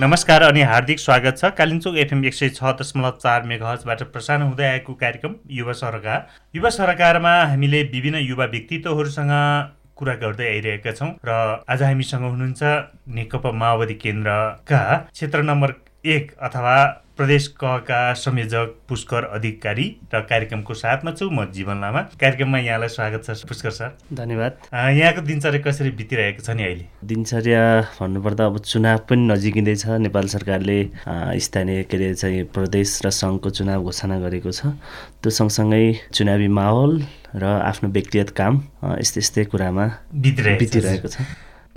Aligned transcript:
नमस्कार 0.00 0.42
अनि 0.42 0.60
हार्दिक 0.62 0.98
स्वागत 0.98 1.38
छ। 1.38 1.44
कालिम्चोक 1.58 1.96
एफएम 1.98 2.24
एक 2.24 2.34
सय 2.34 2.48
छ 2.48 2.72
दशमलव 2.80 3.16
चार 3.22 3.42
मेघहजबाट 3.50 4.02
प्रसारण 4.12 4.42
हुँदै 4.42 4.64
आएको 4.64 4.92
कार्यक्रम 4.94 5.34
युवा 5.50 5.72
सरकार। 5.72 6.20
युवा 6.54 6.70
सरकारमा 6.70 7.32
हामीले 7.44 7.82
विभिन्न 7.94 8.18
युवा 8.18 8.44
व्यक्तित्वहरूसँग 8.52 9.32
कुरा 9.98 10.14
गर्दै 10.22 10.46
आइरहेका 10.48 10.92
छौँ 10.92 11.10
र 11.26 11.34
आज 11.66 11.82
हामीसँग 11.82 12.24
हुनुहुन्छ 12.24 12.62
नेकपा 13.18 13.52
माओवादी 13.58 13.94
केन्द्रका 13.98 14.82
क्षेत्र 15.10 15.42
नम्बर 15.50 15.74
एक 16.14 16.32
अथवा 16.46 16.76
प्रदेश 17.18 17.46
कका 17.58 18.02
संयोजक 18.14 18.74
पुष्कर 18.88 19.24
अधिकारी 19.34 19.86
र 20.14 20.20
कार्यक्रमको 20.22 20.74
साथमा 20.74 21.10
छु 21.18 21.26
म 21.30 21.44
जीवन 21.50 21.80
लामा। 21.82 22.00
कार्यक्रममा 22.14 22.58
यहाँलाई 22.58 22.88
स्वागत 22.88 23.24
छ 23.26 23.42
पुष्कर 23.42 23.70
सर। 23.74 23.90
धन्यवाद। 24.14 24.52
यहाँको 24.70 25.20
दिनचर्या 25.26 25.60
कसरी 25.66 25.90
बितिरहेको 25.98 26.42
छ 26.46 26.54
नि 26.54 26.62
अहिले? 26.62 26.84
दिनचर्या 27.02 27.62
भन्नुपर्दा 27.98 28.46
अब 28.46 28.58
चुनाव 28.62 28.98
पनि 29.10 29.26
नजिकिँदैछ। 29.34 29.86
नेपाल 30.06 30.26
सरकारले 30.30 30.78
स्थानीय 31.42 31.82
के 31.90 31.96
अरे 31.96 32.14
चाहिँ 32.14 32.44
प्रदेश 32.54 32.88
र 33.02 33.10
सङ्घको 33.10 33.50
चुनाव 33.50 33.82
घोषणा 33.82 34.18
गरेको 34.22 34.50
छ। 34.54 34.78
त्यो 35.18 35.30
सँगसँगै 35.34 36.14
चुनावी 36.14 36.48
माहौल 36.54 37.02
र 37.34 37.44
आफ्नो 37.66 37.90
व्यक्तिगत 37.98 38.30
काम 38.30 38.62
यस्तै 39.02 39.20
यस्तै 39.26 39.44
कुरामा 39.50 39.86
बितिरहेको 40.14 41.08
छ। 41.10 41.18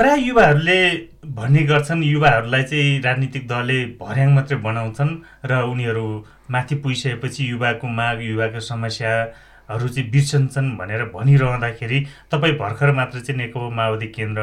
प्राय 0.01 0.21
युवाहरूले 0.27 0.77
भन्ने 1.29 1.61
गर्छन् 1.63 2.03
युवाहरूलाई 2.03 2.63
चाहिँ 2.63 3.01
राजनीतिक 3.01 3.45
दलले 3.47 3.77
भर्याङ 4.01 4.29
मात्रै 4.33 4.57
बनाउँछन् 4.57 5.11
र 5.45 5.61
उनीहरू 5.69 6.05
माथि 6.51 6.75
पुगिसकेपछि 6.81 7.49
युवाको 7.51 7.87
माग 7.87 8.21
युवाको 8.25 8.59
समस्याहरू 8.65 9.87
चाहिँ 9.87 10.09
बिर्सन्छन् 10.09 10.71
भनेर 10.77 11.03
भनिरहँदाखेरि 11.13 11.99
तपाईँ 12.33 12.57
भर्खर 12.57 12.91
मात्र 12.91 13.19
चाहिँ 13.19 13.37
नेकपा 13.37 13.69
माओवादी 13.69 14.07
केन्द्र 14.17 14.41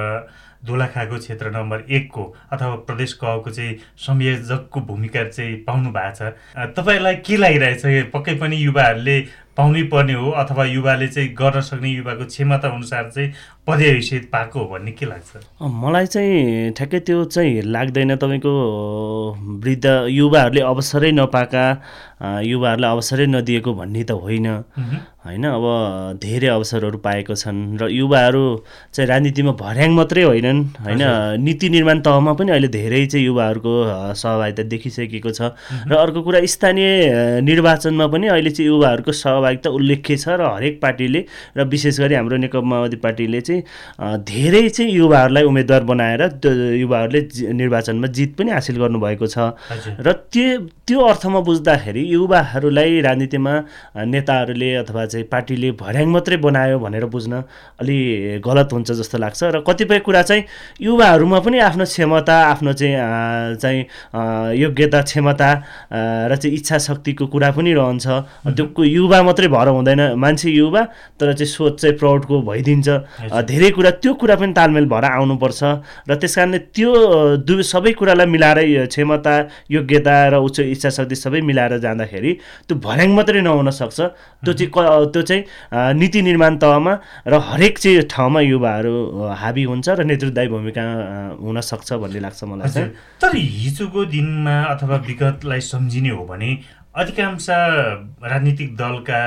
दोलाखाको 0.65 1.19
क्षेत्र 1.19 1.51
नम्बर 1.51 1.85
एकको 1.91 2.23
अथवा 2.53 2.75
प्रदेश 2.87 3.13
कको 3.19 3.51
चाहिँ 3.51 3.77
संयोजकको 4.07 4.81
भूमिका 4.81 5.25
चाहिँ 5.25 5.57
पाउनु 5.67 5.91
भएको 5.91 6.15
छ। 6.15 6.71
तपाईँलाई 6.79 7.15
के 7.27 7.37
लागिरहेछ? 7.37 8.11
पक्कै 8.15 8.35
पनि 8.39 8.57
युवाहरूले 8.65 9.19
पाउनै 9.57 9.83
पर्ने 9.91 10.13
हो 10.15 10.31
अथवा 10.31 10.65
युवाले 10.65 11.07
चाहिँ 11.09 11.29
गर्न 11.35 11.61
सक्ने 11.61 11.89
युवाको 11.91 12.25
क्षमता 12.25 12.69
अनुसार 12.69 13.11
चाहिँ 13.11 13.33
पदे 13.69 13.91
हैसियत 13.91 14.25
पाएको 14.33 14.65
भन्ने 14.73 14.93
के 14.97 15.07
लाग्छ? 15.07 15.45
मलाई 15.61 16.07
चाहिँ 16.09 16.73
ठ्याक्कै 16.73 17.01
त्यो 17.05 17.25
चाहिँ 17.29 17.63
लाग्दैन 17.69 18.17
तपाईँको 18.17 18.53
वृद्ध 19.61 19.87
युवाहरूले 20.09 20.61
अवसरै 20.73 21.11
नपाएका 21.13 21.65
युवाहरूलाई 22.49 22.91
अवसरै 22.91 23.27
नदिएको 23.29 23.75
भन्ने 23.75 24.03
त 24.09 24.11
होइन। 24.17 24.47
होइन 25.29 25.45
अब 25.45 25.65
धेरै 26.23 26.49
अवसरहरू 26.49 26.99
पाएको 27.05 27.35
छन् 27.37 27.77
र 27.77 27.93
युवाहरू 27.93 28.43
चाहिँ 28.97 29.09
राजनीतिमा 29.09 29.53
भर्याङ 29.61 29.91
मात्रै 29.93 30.23
होइनन्। 30.23 30.59
होइन 30.81 31.03
नीति 31.45 31.69
निर्माण 31.69 32.01
तहमा 32.01 32.33
पनि 32.33 32.51
अहिले 32.57 32.69
धेरै 32.73 33.05
चाहिँ 33.07 33.27
युवाहरूको 33.27 33.73
सहभागिता 34.17 34.63
देखिसकेको 34.73 35.31
छ। 35.31 35.53
र 35.85 35.93
अर्को 35.95 36.23
कुरा 36.25 36.41
स्थानीय 36.49 36.89
निर्वाचनमा 37.45 38.07
पनि 38.09 38.27
अहिले 38.33 38.51
चाहिँ 38.51 38.69
युवाहरूको 38.73 39.13
सहभागिता 39.13 39.69
उल्लेख्य 39.71 40.17
छ 40.17 40.41
र 40.41 40.49
हरेक 40.57 40.81
पार्टीले 40.81 41.21
र 41.55 41.69
विशेष 41.69 42.01
गरी 42.01 42.15
हाम्रो 42.15 42.37
नेकपा 42.49 42.65
माओवादी 42.65 42.97
पार्टीले 43.05 43.41
चाहिँ 43.45 43.58
धेरै 44.25 44.69
चाहिँ 44.69 44.93
युवाहरूलाई 44.93 45.45
उम्मेदवार 45.45 45.83
बनाएर 45.85 46.23
युवाहरूले 46.77 47.21
निर्वाचनमा 47.53 48.07
जित 48.09 48.37
पनि 48.39 48.51
हासिल 48.51 48.77
गर्नुभएको 48.79 49.27
छ। 49.27 49.39
र 50.01 50.13
त्यो 50.33 50.59
त्यो 50.87 51.01
अर्थमा 51.01 51.41
बुझ्दाखेरि 51.41 52.03
युवाहरूलाई 52.15 53.01
राजनीतिमा 53.01 53.55
नेताहरूले 54.07 54.71
अथवा 54.83 55.05
चाहिँ 55.07 55.27
पार्टीले 55.29 55.71
भर्याङ 55.77 56.09
मात्रै 56.09 56.37
बनायो 56.41 56.79
भनेर 56.79 57.05
बुझ्न 57.07 57.43
अलि 57.81 57.99
गलत 58.45 58.73
हुन्छ 58.73 58.91
जस्तो 58.93 59.19
लाग्छ। 59.19 59.41
र 59.45 59.61
कतिपय 59.67 59.99
कुरा 60.07 60.23
चाहिँ 60.23 60.45
युवाहरूमा 60.81 61.39
पनि 61.41 61.59
आफ्नो 61.69 61.85
क्षमता 61.85 62.37
आफ्नो 62.53 62.73
चाहिँ 62.73 63.57
चाहिँ 63.59 63.81
योग्यता 64.59 65.01
क्षमता 65.03 65.51
र 66.31 66.37
चाहिँ 66.37 66.55
इच्छा 66.57 66.79
शक्तिको 66.79 67.27
कुरा 67.27 67.51
पनि 67.53 67.73
रहन्छ। 67.75 68.07
त्यो 68.57 68.85
युवा 68.85 69.23
मात्रै 69.23 69.49
भएर 69.49 69.69
हुँदैन। 69.69 70.01
मान्छे 70.17 70.51
युवा 70.51 70.83
तर 71.21 71.33
चाहिँ 71.37 71.47
सोच 71.47 71.81
चाहिँ 71.81 71.97
प्रौढको 71.99 72.41
भइदिन्छ। 72.43 72.89
धेरै 73.49 73.71
कुरा 73.77 73.91
त्यो 74.03 74.13
कुरा 74.21 74.35
पनि 74.37 74.53
तालमेल 74.53 74.87
भएर 74.93 75.05
आउनुपर्छ 75.05 75.61
र 76.09 76.15
त्यस 76.21 76.35
कारणले 76.37 76.59
त्यो 76.77 76.91
दुवै 77.49 77.65
सबै 77.73 77.93
कुरालाई 77.99 78.27
मिलाएर 78.35 78.87
क्षमता 78.93 79.35
योग्यता 79.71 80.17
र 80.33 80.35
उच्च 80.47 80.61
इच्छा 80.75 80.91
शक्ति 80.99 81.17
सबै 81.17 81.41
मिलाएर 81.49 81.79
जाँदाखेरि 81.85 82.33
त्यो 82.69 82.77
भर्याङ 82.79 83.11
मात्रै 83.17 83.41
नहुन 83.41 83.71
सक्छ। 83.71 83.99
त्यो 84.45 84.53
चाहिँ 84.53 84.71
त्यो 85.13 85.23
चाहिँ 85.23 85.43
नीति 85.99 86.23
निर्माण 86.23 86.57
तहमा 86.63 86.93
र 87.27 87.35
हरेक 87.49 87.79
चाहिँ 87.79 88.03
ठाउँमा 88.11 88.41
युवाहरू 88.41 88.95
हाबी 89.43 89.65
हुन्छ 89.71 89.89
र 89.89 90.05
नेतृत्वदायी 90.05 90.49
भूमिका 90.49 90.85
हुनसक्छ 91.41 91.93
भन्ने 92.03 92.21
लाग्छ 92.21 92.45
मलाई 92.45 92.69
चाहिँ। 92.69 92.91
तर 93.23 93.37
हिजोको 93.37 94.05
दिनमा 94.13 94.57
अथवा 94.75 94.97
विगतलाई 95.09 95.61
सम्झिने 95.73 96.11
हो 96.11 96.25
भने 96.25 96.51
अधिकांश 96.99 97.47
राजनीतिक 97.51 98.75
दलका 98.77 99.19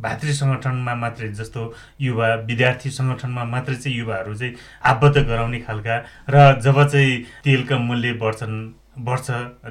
भातृ 0.00 0.32
सङ्गठनमा 0.32 0.94
मात्रै 0.94 1.28
जस्तो 1.34 1.62
युवा 2.00 2.28
विद्यार्थी 2.46 2.90
सङ्गठनमा 2.90 3.44
मात्रै 3.46 3.76
चाहिँ 3.76 3.96
युवाहरू 3.98 4.34
चाहिँ 4.34 4.54
आबद्ध 4.84 5.16
गराउने 5.20 5.60
खालका 5.60 5.96
र 6.30 6.44
जब 6.60 6.82
चाहिँ 6.84 7.22
तेलका 7.44 7.78
मूल्य 7.80 8.12
बढ्छन् 8.22 8.56
वर्ष 8.96 9.26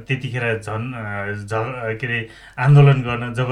त्यतिखेर 0.08 0.44
झन् 0.62 0.86
के 1.97 2.06
अरे 2.06 2.19
आन्दोलन 2.62 3.02
गर्न 3.02 3.34
जब 3.34 3.50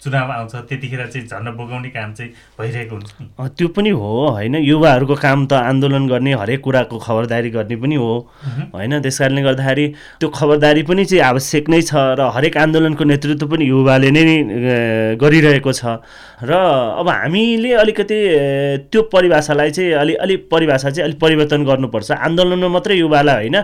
चुनाव 0.00 0.30
आउँछ 0.32 0.54
त्यतिखेर 0.68 1.06
चाहिँ 1.06 1.26
झन् 1.26 1.56
बोगाउने 1.56 1.88
काम 1.90 2.12
चाहिँ 2.14 2.30
भइरहेको 2.58 2.94
हुन्छ 2.94 3.10
त्यो 3.58 3.68
पनि 3.68 3.90
हो 3.90 4.10
होइन? 4.28 4.54
युवाहरूको 4.56 5.14
काम 5.18 5.46
त 5.46 5.52
आन्दोलन 5.66 6.06
गर्ने 6.08 6.32
हरेक 6.34 6.60
कुराको 6.62 6.98
खबरदारी 6.98 7.50
गर्ने 7.50 7.76
पनि 7.76 7.94
हो। 7.94 8.12
होइन? 8.74 9.00
त्यस 9.02 9.18
कारणले 9.18 9.42
गर्दाखेरि 9.42 9.86
त्यो 10.20 10.28
खबरदारी 10.30 10.82
पनि 10.86 11.04
चाहिँ 11.04 11.22
आवश्यक 11.24 11.68
नै 11.68 11.80
छ 11.82 11.94
र 12.18 12.30
हरेक 12.30 12.56
आन्दोलनको 12.56 13.04
नेतृत्व 13.04 13.46
पनि 13.50 13.64
युवाले 13.66 14.10
नै 14.10 14.24
गरिरहेको 15.18 15.72
छ। 15.72 15.98
र 16.36 16.52
अब 17.00 17.08
हामीले 17.08 17.72
अलिकति 17.82 18.18
त्यो 18.92 19.02
परिभाषालाई 19.12 19.70
चाहिँ 19.70 19.92
अलि 19.92 20.14
अलिक 20.22 20.48
परिभाषा 20.50 20.90
चाहिँ 20.90 21.04
अलिक 21.08 21.18
परिवर्तन 21.20 21.64
गर्नुपर्छ। 21.64 22.10
आन्दोलनमा 22.12 22.68
मात्रै 22.68 22.96
युवालाई 22.96 23.48
होइन 23.48 23.56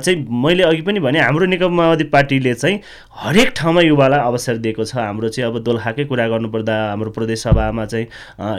चाहिँ 0.00 0.18
मैले 0.26 0.62
अघि 0.64 0.82
पनि 0.82 0.95
पनि 0.96 1.04
भने 1.04 1.20
हाम्रो 1.20 1.46
नेकपा 1.46 1.68
माओवादी 1.68 2.04
पार्टीले 2.08 2.54
चाहिँ 2.54 2.80
हरेक 3.12 3.52
ठाउँमा 3.56 3.80
युवालाई 3.80 4.20
अवसर 4.20 4.56
दिएको 4.56 4.84
छ। 4.84 4.96
हाम्रो 4.96 5.28
चाहिँ 5.28 5.50
अब 5.50 5.58
दोलखाकै 5.60 6.04
कुरा 6.04 6.26
गर्नुपर्दा 6.28 6.74
हाम्रो 6.90 7.10
प्रदेश 7.10 7.42
सभामा 7.42 7.84
चाहिँ 7.84 8.06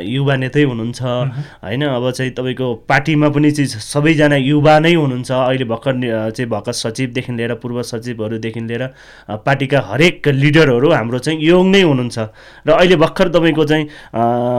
युवा 0.06 0.36
नेतै 0.38 0.64
हुनुहुन्छ। 0.64 1.02
होइन 1.02 1.84
अब 1.88 2.12
चाहिँ 2.12 2.32
तपाईँको 2.32 2.68
पार्टीमा 2.86 3.30
पनि 3.30 3.52
चाहिँ 3.52 3.70
सबैजना 3.82 4.36
युवा 4.38 4.80
नै 4.80 4.94
हुनुहुन्छ। 4.94 5.32
अहिले 5.32 5.66
भर्खर 5.66 5.94
चाहिँ 6.32 6.50
भर्खर 6.50 6.74
सचिवदेखि 6.74 7.32
लिएर 7.34 7.54
पूर्व 7.58 7.82
सचिवहरूदेखि 7.84 8.62
लिएर 8.62 8.84
पार्टीका 9.46 9.80
हरेक 9.90 10.28
लिडरहरू 10.28 10.90
हाम्रो 10.92 11.20
चाहिँ 11.20 11.42
यङ 11.42 11.66
नै 11.74 11.82
हुनुहुन्छ। 11.82 12.18
र 12.68 12.70
अहिले 12.72 12.96
भर्खर 12.96 13.28
तपाईँको 13.34 13.66
चाहिँ 13.66 13.86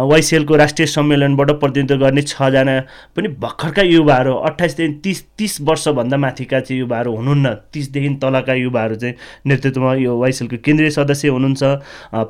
वाइसिएलको 0.08 0.56
राष्ट्रिय 0.56 0.86
सम्मेलनबाट 0.88 1.50
प्रतिनिधित्व 1.60 2.00
गर्ने 2.00 2.22
छजना 2.22 2.74
पनि 3.16 3.28
भर्खरका 3.38 3.82
युवाहरू 3.82 4.34
अठाइसदेखि 4.48 4.94
तिस 5.04 5.22
तिस 5.38 5.60
वर्षभन्दा 5.60 6.16
माथिका 6.16 6.60
चाहिँ 6.60 6.80
युवाहरू 6.80 7.14
हुनुहुन्न। 7.16 7.54
तिसदेखि 7.72 8.08
तलका 8.22 8.54
युवाहरू 8.54 8.94
चाहिँ 8.96 9.14
नेतृत्वमा 9.46 9.94
यो 9.94 10.16
वाइसएलको 10.18 10.56
केन्द्रीय 10.64 10.90
सदस्य 10.90 11.28
हुनुहुन्छ। 11.28 11.62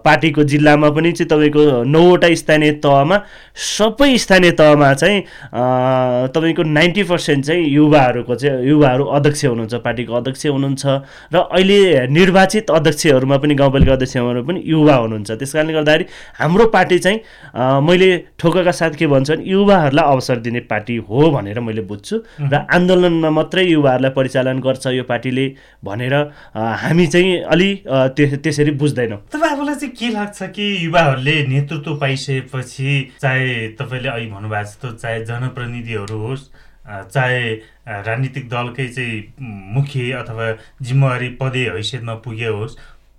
पार्टीको 0.05 0.43
जिल्लामा 0.45 0.89
पनि 0.91 1.13
चाहिँ 1.13 1.29
तपाईँको 1.29 1.63
नौवटा 1.85 2.29
स्थानीय 2.35 2.73
तहमा 2.85 3.17
सबै 3.57 4.17
स्थानीय 4.19 4.51
तहमा 4.61 4.93
चाहिँ 4.95 5.21
तपाईँको 6.35 6.63
नाइन्टी 6.63 7.03
पर्सेन्ट 7.03 7.45
चाहिँ 7.45 7.67
युवाहरूको 7.69 8.35
चाहिँ 8.35 8.67
युवाहरू 8.69 9.05
अध्यक्ष 9.19 9.45
हुनुहुन्छ 9.45 9.75
पार्टीको 9.87 10.15
अध्यक्ष 10.15 10.47
हुनुहुन्छ 10.47 10.87
र 11.33 11.37
अहिले 11.39 12.07
निर्वाचित 12.09 12.71
अध्यक्षहरूमा 12.71 13.37
पनि 13.39 13.55
गाउँपालिका 13.55 13.93
अध्यक्षहरू 13.93 14.43
पनि 14.43 14.63
युवा 14.67 14.95
हुनुहुन्छ। 14.97 15.31
त्यस 15.31 15.53
कारणले 15.53 15.73
गर्दाखेरि 15.73 16.05
हाम्रो 16.41 16.67
पार्टी 16.75 16.99
चाहिँ 16.99 17.19
मैले 17.87 18.11
ठोकाका 18.39 18.73
साथ 18.73 18.99
के 18.99 19.07
भन्छ 19.07 19.31
भने 19.31 19.45
युवाहरूलाई 19.51 20.05
अवसर 20.13 20.37
दिने 20.41 20.61
पार्टी 20.67 20.97
हो 21.09 21.31
भनेर 21.31 21.61
मैले 21.61 21.83
बुझ्छु। 21.87 22.17
र 22.43 22.55
आन्दोलनमा 22.75 23.31
मात्रै 23.31 23.65
युवाहरूलाई 23.65 24.13
परिचालन 24.13 24.61
गर्छ 24.61 24.87
यो 24.99 25.05
पार्टी। 25.05 25.28
पार्टीले 25.29 25.47
भनेर 25.85 26.15
हामी 26.55 27.07
चाहिँ 27.07 27.41
अलि 27.45 27.69
त्यसरी 28.17 28.71
बुझ्दैनौँ। 28.81 29.19
तपाईँहरूलाई 29.33 29.75
चाहिँ 29.75 29.95
के 29.95 30.09
लाग्छ 30.09 30.43
कि 30.57 30.67
युवाहरूले 30.87 31.37
नेतृत्व 31.49 31.97
पाइसकेपछि 31.97 32.93
चाहे 33.21 33.69
तपाईँले 33.77 34.09
अहिले 34.09 34.31
भन्नुभएको 34.31 34.65
जस्तो 34.65 34.89
चाहे 34.97 35.25
जनप्रतिनिधिहरू 35.25 36.19
होस् 36.19 36.49
चाहे 36.89 37.41
राजनीतिक 37.85 38.49
दलकै 38.49 38.89
चाहिँ 38.89 39.17
मुख्य 39.77 40.13
अथवा 40.25 40.47
जिम्मेवारी 40.83 41.29
पदे 41.41 41.65
हैसियतमा 41.77 42.15
पुगे 42.25 42.47
होस् 42.49 42.79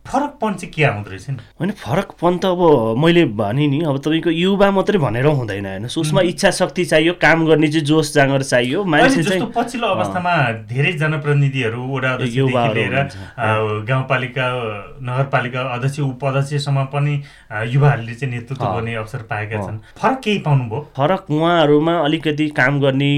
फरकपन 0.09 0.53
चाहिँ 0.53 0.73
के 0.73 0.83
आउँदो 0.83 1.09
रहेछ 1.09 1.29
नि? 1.29 1.37
होइन 1.59 1.71
फरकपन 1.77 2.37
त 2.37 2.45
अब 2.45 2.61
मैले 2.97 3.25
भने 3.37 3.67
नि 3.67 3.79
अब 3.85 3.97
तपाईँको 4.01 4.29
युवा 4.29 4.69
मात्रै 4.71 4.99
भनेर 4.99 5.25
हुँदैन 5.25 5.65
हेर्नुहोस् 5.65 5.97
उसमा 5.97 6.21
इच्छा 6.31 6.51
शक्ति 6.59 6.85
चाहियो 6.85 7.13
काम 7.21 7.45
गर्ने 7.45 7.67
चाहिँ 7.67 7.85
जोस 7.85 8.13
जाँगर 8.13 8.43
चाहियो 8.43 8.83
मान्छे 8.83 9.23
चाहिँ 9.23 9.51
पछिल्लो 9.55 9.87
अवस्थामा 9.87 10.33
धेरै 10.69 10.91
जनप्रतिनिधिहरू 10.97 11.81
वडा 11.93 12.15
लिएर 12.19 12.95
गाउँपालिका 13.89 14.47
नगरपालिका 15.01 15.61
अध्यक्ष 15.75 15.99
उपाध्यक्षसम्म 15.99 16.85
पनि 16.93 17.13
युवाहरूले 17.69 18.13
चाहिँ 18.15 18.33
नेतृत्व। 18.33 18.65
गर्ने 18.65 18.93
अवसर 18.95 19.21
पाएका। 19.29 19.61
छन्। 19.61 19.77
फरक 19.97 20.19
केही 20.23 20.37
पाउनुभयो? 20.39 20.79
फरक 20.97 21.31
उहाँहरूमा 21.31 21.93
अलिकति 21.99 22.47
काम 22.57 22.79
गर्ने 22.81 23.11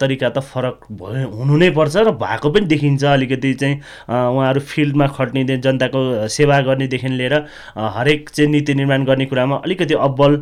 तरिका 0.00 0.28
त 0.30 0.38
फरक 0.46 0.86
भयो 0.92 1.28
हुनु 1.28 1.56
नै 1.56 1.70
पर्छ 1.70 1.96
र 1.96 2.10
भएको 2.22 2.50
पनि 2.50 2.66
देखिन्छ 2.66 3.04
अलिकति 3.04 3.52
चाहिँ 3.54 3.76
उहाँहरू 4.08 4.60
फिल्डमा 4.60 5.06
खट्ने 5.16 5.44
जनताको 5.56 6.00
सेवा 6.36 6.60
गर्नेदेखि 6.68 7.08
लिएर 7.08 7.34
हरेक 7.76 8.28
चाहिँ 8.30 8.50
नीति 8.50 8.74
निर्माण 8.74 9.04
गर्ने 9.04 9.26
कुरामा 9.26 9.56
अलिकति 9.64 9.94
अब्बल 9.94 10.36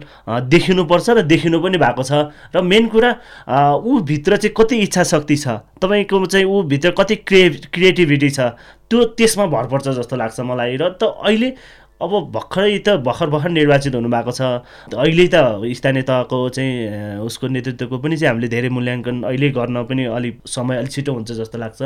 देखिनुपर्छ 0.48 1.10
र 1.10 1.22
देखिनु 1.22 1.60
पनि 1.60 1.78
भएको 1.78 2.02
छ। 2.02 2.12
र 2.56 2.62
मेन 2.62 2.88
कुरा 2.88 3.10
ऊभित्र 3.84 4.36
चाहिँ 4.36 4.54
कति 4.56 4.76
इच्छा 4.82 5.02
शक्ति 5.04 5.36
छ? 5.36 5.46
तपाईँको 5.80 6.24
चाहिँ 6.26 6.46
ऊभित्र 6.46 6.90
कति 6.98 7.16
क्रिए 7.28 7.48
क्रिएटिभिटी 7.72 8.30
छ? 8.30 8.40
त्यो 8.90 9.04
त्यसमा 9.16 9.46
भर 9.46 9.66
पर्छ 9.68 9.88
जस्तो 9.88 10.16
लाग्छ 10.16 10.40
मलाई। 10.40 10.76
र 10.76 10.88
त 11.00 11.14
अहिले 11.22 11.54
अब 12.02 12.10
भर्खरै 12.34 12.78
त 12.84 13.00
भर्खर 13.06 13.30
भर्खर 13.30 13.50
निर्वाचित 13.50 13.94
हुनुभएको 13.94 14.32
छ। 14.34 14.42
अहिले 14.92 15.26
त 15.30 15.62
स्थानीय 15.78 16.02
तहको 16.02 16.38
चाहिँ 16.50 17.22
उसको 17.22 17.48
नेतृत्वको 17.48 17.96
पनि 17.98 18.16
चाहिँ 18.16 18.28
हामीले 18.28 18.48
धेरै 18.50 18.68
मूल्याङ्कन 18.68 19.22
अहिले 19.22 19.48
गर्न 19.54 19.84
पनि 19.88 20.04
अलिक 20.12 20.34
समय 20.44 20.76
अलिक 20.78 20.90
छिटो 20.90 21.12
हुन्छ 21.14 21.30
जस्तो 21.32 21.58
लाग्छ। 21.58 21.80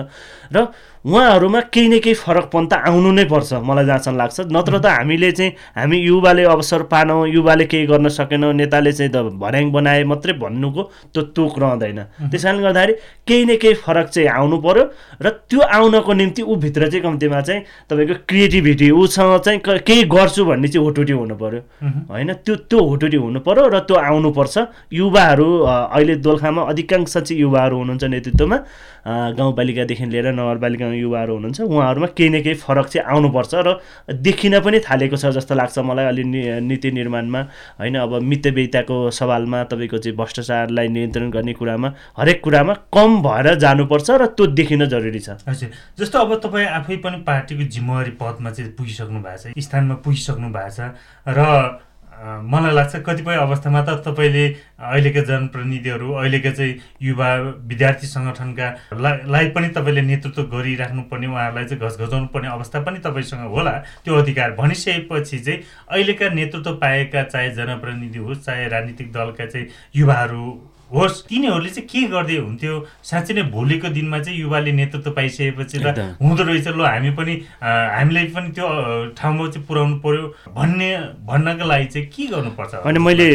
र 0.53 0.67
उहाँहरूमा 1.09 1.61
केही 1.73 1.89
न 1.89 1.99
केही 2.05 2.15
फरकपन 2.21 2.67
त 2.69 2.73
आउनु 2.85 3.11
नै 3.17 3.25
पर्छ 3.33 3.65
मलाई 3.65 3.85
जहाँसम्म 3.87 4.17
लाग्छ। 4.19 4.41
नत्र 4.53 4.79
त 4.79 4.87
हामीले 4.93 5.31
चाहिँ 5.33 5.53
हामी 5.73 5.97
युवाले 5.99 6.45
अवसर 6.45 6.83
पानौँ 6.93 7.29
युवाले 7.29 7.65
केही 7.65 7.87
गर्न 7.89 8.09
सकेनौँ 8.13 8.53
नेताले 8.53 8.93
चाहिँ 8.93 9.13
त 9.13 9.33
भर्याङ 9.41 9.73
बनाए 9.73 10.05
मात्रै 10.05 10.33
भन्नुको 10.37 10.83
त्यो 11.15 11.23
तुक 11.33 11.59
रहँदैन। 11.59 12.29
त्यस 12.29 12.45
कारणले 12.45 12.63
गर्दाखेरि 12.63 12.93
केही 13.25 13.45
न 13.45 13.57
केही 13.57 13.75
फरक 13.81 14.07
चाहिँ 14.13 14.29
आउनु 14.29 14.57
पर्यो 14.61 14.85
र 15.25 15.27
त्यो 15.49 15.61
आउनको 15.65 16.13
निम्ति 16.13 16.43
ऊभित्र 16.45 16.91
चाहिँ 16.93 17.03
कम्तीमा 17.03 17.41
चाहिँ 17.41 17.63
तपाईँको 17.89 18.15
क्रिएटिभिटी 18.29 18.91
उसँग 18.93 19.33
चाहिँ 19.49 19.61
केही 19.65 20.03
गर्छु 20.13 20.45
भन्ने 20.45 20.69
चाहिँ 20.69 20.85
हुटुटी 20.85 21.13
हुनु 21.17 21.35
पर्यो। 21.41 21.61
होइन 22.13 22.33
त्यो 22.45 22.55
त्यो 22.69 22.79
हुटुटी 22.85 23.17
हुनु 23.17 23.41
पर्यो 23.41 23.65
र 23.65 23.81
त्यो 23.89 23.97
आउनुपर्छ 23.97 24.57
युवाहरू 24.93 25.49
अहिले 25.89 26.15
दोलखामा 26.21 26.63
अधिकांश 26.69 27.17
चाहिँ 27.17 27.41
युवाहरू 27.41 27.77
हुनुहुन्छ 27.81 28.05
नेतृत्वमा। 28.05 28.59
गाउँपालिकादेखि 29.09 30.05
लिएर 30.07 30.27
नगरपालिकामा 30.33 30.95
युवाहरू 30.95 31.35
हुनुहुन्छ 31.35 31.61
उहाँहरूमा 31.61 32.07
केही 32.13 32.29
न 32.29 32.43
केही 32.43 32.55
फरक 32.61 32.87
चाहिँ 32.87 33.07
आउनुपर्छ 33.09 33.55
र 33.55 33.69
देखिन 34.21 34.61
पनि 34.61 34.79
थालेको 34.81 35.17
छ 35.17 35.33
जस्तो 35.33 35.55
लाग्छ 35.55 35.79
मलाई 35.81 36.05
अलि 36.05 36.25
नीति 36.61 36.91
निर्माणमा। 36.93 37.41
होइन 37.81 37.97
अब 37.99 38.13
मितव्ययिताको 38.23 38.97
सवालमा 39.11 39.63
तपाईँको 39.65 39.99
चाहिँ 39.99 40.17
भ्रष्टाचारलाई 40.17 40.89
नियन्त्रण 40.89 41.31
गर्ने 41.31 41.53
कुरामा 41.53 41.89
हरेक 42.19 42.43
कुरामा 42.45 42.75
कम 42.93 43.11
भएर 43.23 43.55
जानुपर्छ 43.57 44.11
र 44.11 44.27
त्यो 44.29 44.47
देखिन 44.53 44.85
जरुरी 44.87 45.21
छ। 45.21 45.41
हजुर। 45.49 45.71
जस्तो 45.99 46.19
अब 46.19 46.35
तपाईँ 46.45 46.67
आफै 46.69 46.97
पनि 47.01 47.25
पार्टीको 47.25 47.65
जिम्मेवारी 47.65 48.11
पदमा 48.21 48.51
चाहिँ 48.51 48.73
पुगिसक्नु 48.73 49.21
भएको 49.21 49.57
छ 49.57 49.65
स्थानमा 49.65 49.95
पुगिसक्नु 50.05 50.49
भएको 50.53 50.71
छ 50.77 50.81
र 51.29 51.88
मलाई 52.19 52.75
लाग्छ 52.75 52.97
कतिपय 53.07 53.37
अवस्थामा 53.37 53.81
त 53.83 53.91
तपाईँले 54.05 54.45
अहिलेका 54.81 55.21
जनप्रतिनिधिहरू 55.25 56.13
अहिलेका 56.15 56.51
चाहिँ 56.53 56.75
युवा 57.03 57.29
विद्यार्थी 57.65 58.07
सङ्गठनका 58.09 58.69
लाई 59.29 59.49
पनि 59.51 59.69
तपाईँले 59.71 60.03
नेतृत्व 60.05 60.43
गरिराख्नु 60.49 61.03
पर्ने 61.11 61.27
उहाँहरूलाई 61.27 61.65
चाहिँ 61.67 61.83
घचघचाउनु 61.83 62.27
पर्ने 62.29 62.49
अवस्था 62.51 62.81
पनि 62.83 62.99
तपाईँसँग 63.01 63.47
होला 63.51 63.77
त्यो 64.05 64.15
अधिकार 64.17 64.55
भनिसकेपछि 64.55 65.39
चाहिँ 65.41 65.63
अहिलेका 65.89 66.29
नेतृत्व 66.35 66.75
पाएका 66.79 67.23
चाहे 67.27 67.51
जनप्रतिनिधि 67.55 68.19
होस् 68.21 68.45
चाहे 68.45 68.69
राजनीतिक 68.69 69.13
दलका 69.13 69.47
चाहिँ 69.47 69.69
युवाहरू 69.97 70.45
होस् 70.93 71.17
तिनीहरूले 71.29 71.71
चाहिँ 71.71 71.89
के 71.89 72.01
गर्दै 72.13 72.37
हुन्थ्यो 72.41 72.75
साँच्चै 73.05 73.35
नै 73.39 73.43
भोलिको 73.53 73.89
दिनमा 73.97 74.19
चाहिँ 74.25 74.39
युवाले 74.41 74.73
नेतृत्व 74.73 75.11
पाइसकेपछि 75.19 75.79
त। 75.85 76.17
हुँदो 76.23 76.43
रहेछ 76.49 76.69
ल 76.69 76.81
हामी 76.81 77.11
पनि 77.19 77.35
अ, 77.61 77.69
हामीले 77.97 78.25
पनि 78.33 78.49
त्यो 78.57 78.67
ठाउँमा 79.19 79.49
चाहिँ 79.53 79.67
पुर्याउनु 79.69 79.97
पर्यो 80.05 80.25
भन्ने 80.57 80.89
भन्नको 81.29 81.65
लागि 81.69 81.87
चाहिँ 81.93 82.07
के 82.09 82.27
गर्नुपर्छ 82.33 82.75
अनि 82.89 82.99
मैले 83.05 83.29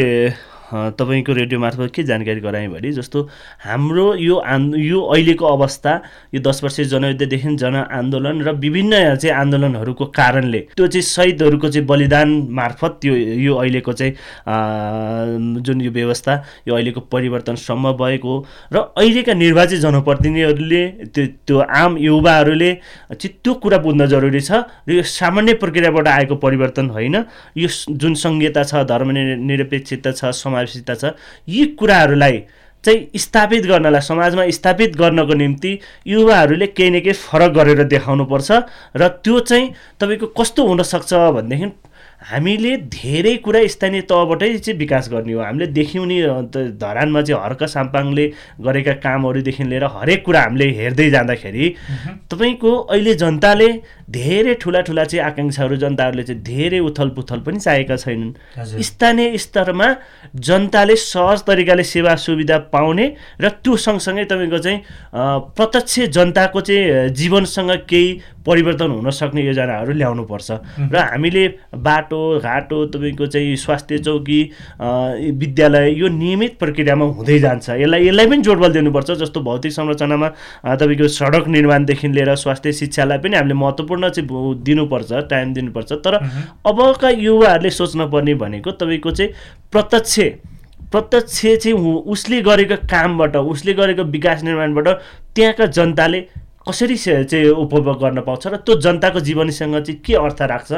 तपाईँको 0.98 1.32
रेडियो 1.32 1.58
मार्फत 1.60 1.92
के 1.94 2.02
जानकारी 2.02 2.40
गराएँ 2.40 2.68
भने 2.68 2.92
जस्तो 2.92 3.22
हाम्रो 3.64 4.06
यो 4.16 4.36
आन् 4.36 4.74
यो 4.76 5.00
अहिलेको 5.04 5.46
अवस्था 5.46 5.92
यो 6.34 6.40
दस 6.40 6.62
वर्ष 6.64 6.80
जनयुद्धदेखि 6.92 7.54
जनआन्दोलन 7.56 8.42
र 8.42 8.52
विभिन्न 8.58 9.14
चाहिँ 9.16 9.34
आन्दोलनहरूको 9.34 10.04
कारणले 10.12 10.60
त्यो 10.74 10.86
चाहिँ 10.86 11.02
शहीदहरूको 11.04 11.68
चाहिँ 11.68 11.86
बलिदान 11.86 12.28
मार्फत 12.52 12.98
त्यो 13.02 13.14
यो 13.14 13.54
अहिलेको 13.54 13.92
चाहिँ 13.92 14.12
जुन 15.62 15.80
यो 15.80 15.90
व्यवस्था 15.92 16.34
यो 16.68 16.74
अहिलेको 16.74 17.00
परिवर्तन 17.12 17.54
सम्भव 17.60 17.96
भएको 17.96 18.34
र 18.72 18.76
अहिलेका 18.98 19.34
निर्वाचित 19.34 19.80
जनप्रतिनिधिहरूले 19.80 20.82
त्यो 21.14 21.26
त्यो 21.46 21.58
आम 21.82 21.96
युवाहरूले 21.98 22.72
चाहिँ 23.12 23.32
त्यो 23.44 23.54
कुरा 23.62 23.78
बुझ्न 23.78 24.06
जरुरी 24.06 24.40
छ 24.40 24.64
र 24.88 24.92
यो 24.92 25.02
सामान्य 25.04 25.54
प्रक्रियाबाट 25.62 26.08
आएको 26.08 26.36
परिवर्तन 26.36 26.90
होइन। 26.90 27.16
यो 27.56 27.68
जुन 27.90 28.14
सङ्घीयता 28.14 28.62
छ 28.64 28.82
धर्मनिरपेक्षता 28.84 30.10
छ 30.12 30.32
समावेशिता 30.66 30.94
छ 30.94 31.14
यी 31.48 31.64
कुराहरूलाई 31.76 32.38
चाहिँ 32.84 33.18
स्थापित 33.18 33.66
गर्नलाई 33.66 34.00
समाजमा 34.02 34.48
स्थापित 34.50 34.96
गर्नको 34.96 35.34
निम्ति 35.34 35.78
युवाहरूले 36.06 36.66
केही 36.68 36.90
न 36.90 37.00
केही 37.00 37.12
फरक 37.14 37.50
गरेर 37.52 37.82
देखाउनुपर्छ 37.84 38.50
र 38.96 39.08
त्यो 39.20 39.38
चाहिँ 39.40 39.72
तपाईँको 40.00 40.26
कस्तो 40.36 40.66
हुनसक्छ 40.66 41.14
भनेदेखि 41.14 41.70
हामीले 42.24 42.76
धेरै 42.88 43.36
कुरा 43.44 43.60
स्थानीय 43.68 44.00
तहबाटै 44.08 44.48
चाहिँ 44.58 44.78
विकास 44.78 45.08
गर्ने 45.12 45.32
हो। 45.32 45.40
हामीले 45.40 45.66
देख्यौँ 45.76 46.06
नि 46.06 46.18
धरानमा 46.80 47.22
चाहिँ 47.22 47.42
हर्क 47.42 47.62
साम्पाङले 47.68 48.26
गरेका 48.60 48.92
कामहरूदेखि 49.04 49.64
लिएर 49.64 49.84
हरेक 49.92 50.24
कुरा 50.24 50.40
हामीले 50.40 50.66
हेर्दै 50.72 51.08
जाँदाखेरि 51.10 51.68
तपाईँको 52.30 52.70
अहिले 52.88 53.14
जनताले 53.14 53.68
धेरै 54.10 54.54
ठुला 54.62 54.80
ठुला 54.88 55.04
चाहिँ 55.04 55.24
आकाङ्क्षाहरू 55.24 55.76
जनताहरूले 55.76 56.22
चाहिँ 56.22 56.42
धेरै 56.42 56.78
उथल 56.80 57.08
पुथल 57.16 57.40
पनि 57.44 57.58
चाहेका 57.58 57.96
छैनन्। 57.96 58.32
स्थानीय 58.82 59.36
स्तरमा 59.38 59.88
जनताले 60.48 60.96
सहज 60.96 61.42
तरिकाले 61.44 61.84
सेवा 61.84 62.14
सुविधा 62.16 62.58
पाउने 62.72 63.06
र 63.40 63.48
त्यो 63.60 63.76
सँगसँगै 63.76 64.24
तपाईँको 64.24 64.58
चाहिँ 64.58 64.80
प्रत्यक्ष 65.56 65.98
जनताको 66.16 66.60
चाहिँ 66.60 67.08
जीवनसँग 67.12 67.70
केही 67.88 68.08
परिवर्तन 68.46 68.90
हुन 68.90 69.10
सक्ने 69.10 69.42
योजनाहरू 69.42 69.92
ल्याउनुपर्छ। 69.92 70.50
र 70.92 70.96
हामीले 70.96 71.46
बाटो 71.74 72.20
घाटो 72.38 72.84
तपाईँको 72.86 73.26
चाहिँ 73.26 73.56
स्वास्थ्य 73.56 73.98
चौकी 73.98 74.40
विद्यालय 75.34 75.90
यो 75.92 76.08
नियमित 76.10 76.58
प्रक्रियामा 76.58 77.04
हुँदै 77.06 77.38
जान्छ। 77.38 77.70
यसलाई 77.70 78.06
यसलाई 78.06 78.26
पनि 78.26 78.42
जोडबल 78.42 78.72
दिनुपर्छ 78.72 79.10
जस्तो 79.22 79.40
भौतिक 79.40 79.72
संरचनामा 79.72 80.28
तपाईँको 80.76 81.08
सडक 81.10 81.48
निर्माणदेखि 81.48 82.08
लिएर 82.08 82.34
स्वास्थ्य 82.36 82.72
शिक्षालाई 82.74 83.18
पनि 83.18 83.36
हामीले 83.36 83.54
महत्त्वपूर्ण 83.54 84.08
चाहिँ 84.10 84.62
दिनुपर्छ 84.62 85.12
टाइम 85.30 85.54
दिनुपर्छ। 85.54 85.92
तर 86.04 86.14
अबका 86.66 87.10
युवाहरूले 87.10 87.70
सोच्नुपर्ने 87.70 88.34
भनेको 88.36 88.70
तपाईँको 88.76 89.10
चाहिँ 89.10 89.32
प्रत्यक्ष 89.72 90.18
प्रत्यक्ष 90.92 91.40
चाहिँ 91.40 91.74
उसले 92.06 92.40
गरेको 92.42 92.76
कामबाट 92.86 93.36
उसले 93.36 93.72
गरेको 93.74 94.02
विकास 94.12 94.42
निर्माणबाट 94.44 94.88
त्यहाँका 95.34 95.66
जनताले 95.66 96.20
कसरी 96.68 96.96
चाहिँ 96.96 97.48
उपभोग 97.50 97.98
गर्न 98.00 98.20
पाउँछ 98.24 98.46
र 98.46 98.56
त्यो 98.56 98.74
जनताको 98.80 99.20
जीवनीसँग 99.20 99.76
चाहिँ 99.84 100.00
के 100.00 100.14
अर्थ 100.16 100.42
राख्छ? 100.42 100.72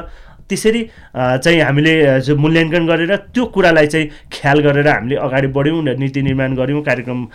त्यसरी 0.50 0.82
चाहिँ 1.14 1.60
हामीले 1.60 1.94
मूल्याङ्कन 2.36 2.86
गरेर 2.86 3.16
त्यो 3.28 3.44
कुरालाई 3.54 3.86
चाहिँ 3.86 4.06
ख्याल 4.32 4.60
गरेर 4.60 4.88
हामीले 4.88 5.16
अगाडि 5.18 5.48
बढ्यौँ 5.50 5.82
र 5.84 5.96
नीति 5.96 6.22
निर्माण 6.22 6.54
गऱ्यौँ 6.56 6.82
कार्यक्रम 6.82 7.26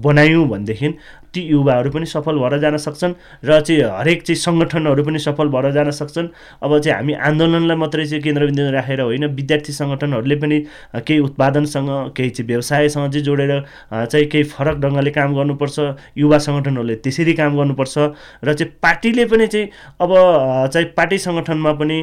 बनायौँ 0.00 0.48
भनेदेखि 0.48 0.88
ती 1.34 1.40
युवाहरू 1.42 1.90
पनि 1.90 2.06
सफल 2.06 2.38
भएर 2.38 2.58
जान 2.60 2.76
सक्छन् 2.78 3.14
र 3.44 3.60
चाहिँ 3.60 3.82
हरेक 3.82 4.22
चाहिँ 4.22 4.38
सङ्गठनहरू 4.38 5.02
पनि 5.04 5.18
सफल 5.18 5.48
भएर 5.48 5.70
जान 5.72 5.90
सक्छन्। 5.90 6.28
अब 6.62 6.78
चाहिँ 6.78 6.94
हामी 6.94 7.12
आन्दोलनलाई 7.28 7.76
मात्रै 7.76 8.06
चाहिँ 8.06 8.22
केन्द्रबिन्दु 8.22 8.70
राखेर 8.70 9.00
होइन 9.02 9.24
विद्यार्थी 9.34 9.72
सङ्गठनहरूले 9.72 10.36
पनि 10.36 10.58
केही 11.02 11.18
उत्पादनसँग 11.20 11.90
केही 12.16 12.30
चाहिँ 12.30 12.46
व्यवसायसँग 12.46 13.10
चाहिँ 13.10 13.24
जोडेर 13.24 13.52
चाहिँ 13.90 14.26
केही 14.26 14.44
फरक 14.54 14.76
ढङ्गले 14.78 15.10
काम 15.10 15.34
गर्नुपर्छ 15.34 15.78
युवा 16.16 16.38
सङ्गठनहरूले 16.38 16.94
त्यसरी 17.02 17.34
काम 17.34 17.56
गर्नुपर्छ 17.58 17.98
र 18.44 18.54
चाहिँ 18.54 18.70
पार्टीले 18.78 19.24
पनि 19.26 19.46
चाहिँ 19.46 19.66
अब 20.00 20.10
चाहिँ 20.70 20.86
पार्टी 20.96 21.18
सङ्गठनमा 21.18 21.72
पनि 21.74 21.98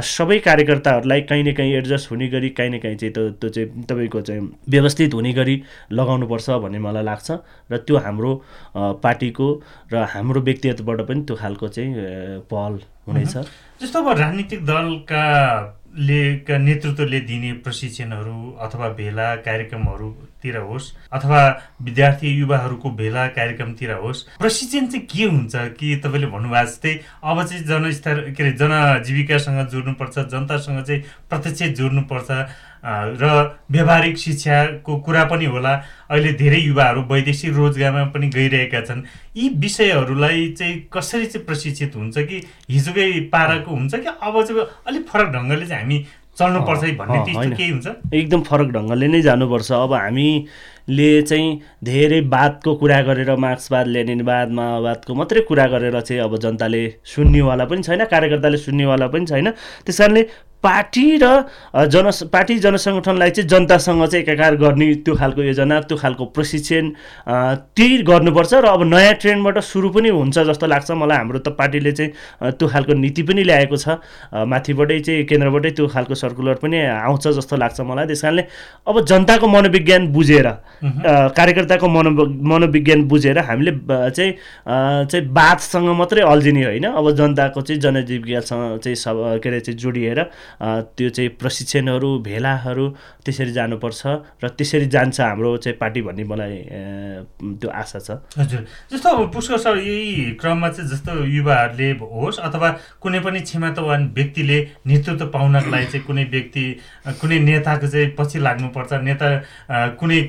सबै 0.00 0.38
कार्यकर्ताहरूलाई 0.38 1.20
काहीँ 1.22 1.44
न 1.44 1.52
काहीँ 1.54 1.74
एडजस्ट 1.76 2.10
हुने 2.10 2.28
गरी 2.28 2.48
काहीँ 2.50 2.70
न 2.70 2.78
काहीँ 2.78 2.96
चाहिँ 2.96 3.12
त्यो 3.14 3.30
त्यो 3.40 3.50
चाहिँ 3.50 3.82
तपाईँको 3.84 4.20
चाहिँ 4.20 4.42
व्यवस्थित 4.68 5.14
हुने 5.14 5.32
गरी 5.32 5.62
लगाउनुपर्छ 5.92 6.50
भन्ने 6.50 6.78
मलाई 6.78 7.04
लाग्छ। 7.04 7.30
र 7.70 7.76
त्यो 7.86 7.96
हाम्रो 7.96 8.30
पार्टीको 8.76 9.48
र 9.92 10.04
हाम्रो 10.14 10.40
व्यक्तिगतबाट 10.40 11.00
पनि 11.08 11.20
त्यो 11.24 11.36
खालको 11.36 11.68
चाहिँ 11.68 11.94
पहल 12.50 12.80
हुनेछ। 13.08 13.34
जस्तो 13.82 13.98
अब 13.98 14.18
राजनीतिक 14.18 14.64
दलका 14.66 15.24
ले 15.98 16.58
नेतृत्वले 16.58 17.20
दिने 17.20 17.52
प्रशिक्षणहरू 17.52 18.58
अथवा 18.60 18.88
भेला 18.88 19.34
कार्यक्रमहरूतिर 19.36 20.56
होस् 20.56 20.92
अथवा 21.12 21.40
विद्यार्थी 21.82 22.28
युवाहरूको 22.28 22.90
भेला 22.90 23.26
कार्यक्रमतिर 23.28 23.92
होस् 23.92 24.22
प्रशिक्षण 24.38 24.86
चाहिँ 24.86 25.06
के 25.06 25.24
हुन्छ? 25.24 25.56
कि 25.56 25.96
तपाईँले 26.04 26.26
भन्नुभएको 26.26 26.66
जस्तै 26.66 26.94
अब 27.24 27.42
चाहिँ 27.44 27.64
जनस्तर 27.64 28.20
के 28.30 28.42
अरे 28.42 28.52
जनजीविकासँग 28.52 29.68
जोड्नुपर्छ 29.68 30.18
जनतासँग 30.18 30.82
चाहिँ 30.84 31.02
प्रत्यक्ष 31.30 31.62
जोड्नुपर्छ 31.62 32.30
र 32.84 33.24
व्यावहारिक 33.70 34.16
शिक्षाको 34.18 34.96
कुरा 35.06 35.24
पनि 35.24 35.44
होला। 35.44 35.72
अहिले 36.10 36.32
धेरै 36.32 36.60
युवाहरू 36.60 37.02
वैदेशिक 37.10 37.54
रोजगारमा 37.54 38.04
पनि 38.14 38.28
गइरहेका 38.28 38.80
छन्। 38.80 39.02
यी 39.36 39.48
विषयहरूलाई 39.60 40.48
चाहिँ 40.58 40.76
कसरी 40.92 41.26
चाहिँ 41.26 41.46
प्रशिक्षित 41.46 41.96
हुन्छ 41.96 42.18
कि 42.18 42.42
हिजोकै 42.70 43.10
पाराको 43.32 43.70
हुन्छ 43.70 43.94
कि 43.94 44.08
अब 44.08 44.42
चाहिँ 44.42 44.66
अलिक 44.88 45.06
फरक 45.08 45.28
ढङ्गले 45.34 45.66
चाहिँ 45.66 45.82
हामी 45.82 46.06
चल्नुपर्छ 46.38 46.82
है 46.84 46.90
भन्ने 46.96 47.18
त्यस्तो 47.24 47.56
केही 47.56 47.70
हुन्छ? 47.70 47.86
एकदम 48.14 48.40
फरक 48.48 48.68
ढङ्गले 48.72 49.06
नै 49.08 49.20
जानुपर्छ। 49.22 49.70
अब 49.72 49.92
हामीले 49.92 51.08
चाहिँ 51.22 51.48
धेरै 51.84 52.20
वादको 52.32 52.74
कुरा 52.80 53.00
गरेर 53.08 53.34
मार्क्सवाद 53.36 53.86
लेनिनवाद 53.86 54.48
माओवादको 54.56 55.14
मात्रै 55.14 55.40
कुरा 55.48 55.66
गरेर 55.74 56.00
चाहिँ 56.00 56.22
अब 56.22 56.36
जनताले 56.40 56.82
सुन्नेवाला 57.04 57.64
पनि 57.68 57.82
छैन 57.82 58.04
कार्यकर्ताले 58.08 58.56
सुन्नेवाला 58.56 59.06
पनि 59.12 59.26
छैन। 59.26 59.50
त्यस 59.84 59.98
कारणले 60.00 60.22
पार्टी 60.62 61.04
र 61.22 61.26
जन 61.88 62.10
पार्टी 62.32 62.58
जनसङ्गठनलाई 62.58 63.30
चाहिँ 63.30 63.48
जनतासँग 63.48 64.04
चाहिँ 64.06 64.24
एकाकार 64.24 64.56
गर्ने 64.56 64.94
त्यो 65.04 65.14
खालको 65.16 65.42
योजना 65.42 65.80
त्यो 65.88 65.96
खालको 65.96 66.24
प्रशिक्षण 66.36 66.90
त्यही 67.76 67.96
गर्नुपर्छ 68.04 68.52
र 68.54 68.66
अब 68.68 68.82
नयाँ 68.84 69.14
ट्रेन्डबाट 69.20 69.58
सुरु 69.64 69.88
पनि 69.90 70.08
हुन्छ 70.10 70.38
जस्तो 70.38 70.66
लाग्छ 70.66 70.90
मलाई। 70.92 71.16
हाम्रो 71.16 71.38
त 71.38 71.48
पार्टीले 71.56 71.92
चाहिँ 71.92 72.52
त्यो 72.52 72.68
खालको 72.68 72.92
नीति 72.92 73.22
पनि 73.22 73.42
ल्याएको 73.42 73.76
छ। 73.76 73.96
माथिबाटै 74.36 74.98
चाहिँ 75.00 75.24
केन्द्रबाटै 75.24 75.70
त्यो 75.80 75.86
खालको 75.88 76.14
सर्कुलर 76.14 76.60
पनि 76.60 76.76
आउँछ 77.08 77.28
जस्तो 77.40 77.56
लाग्छ 77.56 77.80
मलाई। 77.80 78.06
त्यस 78.06 78.22
कारणले 78.22 78.44
अब 78.84 79.00
जनताको 79.06 79.46
मनोविज्ञान 79.48 80.12
बुझेर 80.12 80.46
कार्यकर्ताको 81.40 81.88
मनो 81.88 82.10
मनोविज्ञान 82.52 83.08
बुझेर 83.08 83.38
हामीले 83.48 83.72
चाहिँ 84.12 84.32
चाहिँ 85.08 85.24
बातसँग 85.32 85.88
मात्रै 85.96 86.22
अल्झिने 86.28 86.64
होइन। 86.64 86.84
अब 86.90 87.10
जनताको 87.16 87.60
चाहिँ 87.60 87.80
जनजीविकासँग 87.80 88.78
चाहिँ 88.84 88.96
सब 88.96 89.40
के 89.42 89.48
अरे 89.48 89.60
चाहिँ 89.60 89.78
जोडिएर 89.78 90.20
त्यो 90.58 91.08
चाहिँ 91.10 91.30
प्रशिक्षणहरू 91.40 92.10
भेलाहरू 92.20 92.88
त्यसरी 93.24 93.52
जानुपर्छ 93.52 94.00
र 94.44 94.48
त्यसरी 94.58 94.86
जान्छ 94.86 95.20
हाम्रो 95.20 95.56
चाहिँ 95.56 95.76
पार्टी 95.78 96.02
भन्ने 96.02 96.24
मलाई 96.24 96.56
त्यो 97.60 97.68
आशा 97.70 97.98
छ। 97.98 98.10
हजुर। 98.38 98.66
जस्तो 98.92 99.08
अब 99.08 99.32
पुष्कर 99.32 99.58
सर 99.58 99.78
यही 99.78 100.36
क्रममा 100.40 100.68
चाहिँ 100.68 100.90
जस्तो 100.90 101.12
युवाहरूले 101.24 101.90
होस् 102.00 102.40
अथवा 102.40 102.68
कुनै 103.00 103.20
पनि 103.20 103.40
क्षमतावान 103.40 104.10
व्यक्तिले 104.14 104.58
नेतृत्व 104.86 105.26
पाउनको 105.34 105.70
लागि 105.70 105.86
चाहिँ 105.86 106.06
कुनै 106.06 106.24
व्यक्ति 106.30 106.64
कुनै 107.20 107.38
नेताको 107.40 107.86
चाहिँ 107.86 108.14
पछि 108.18 108.38
लाग्नुपर्छ। 108.38 108.92
नेता 109.06 109.28
कुनै 110.00 110.20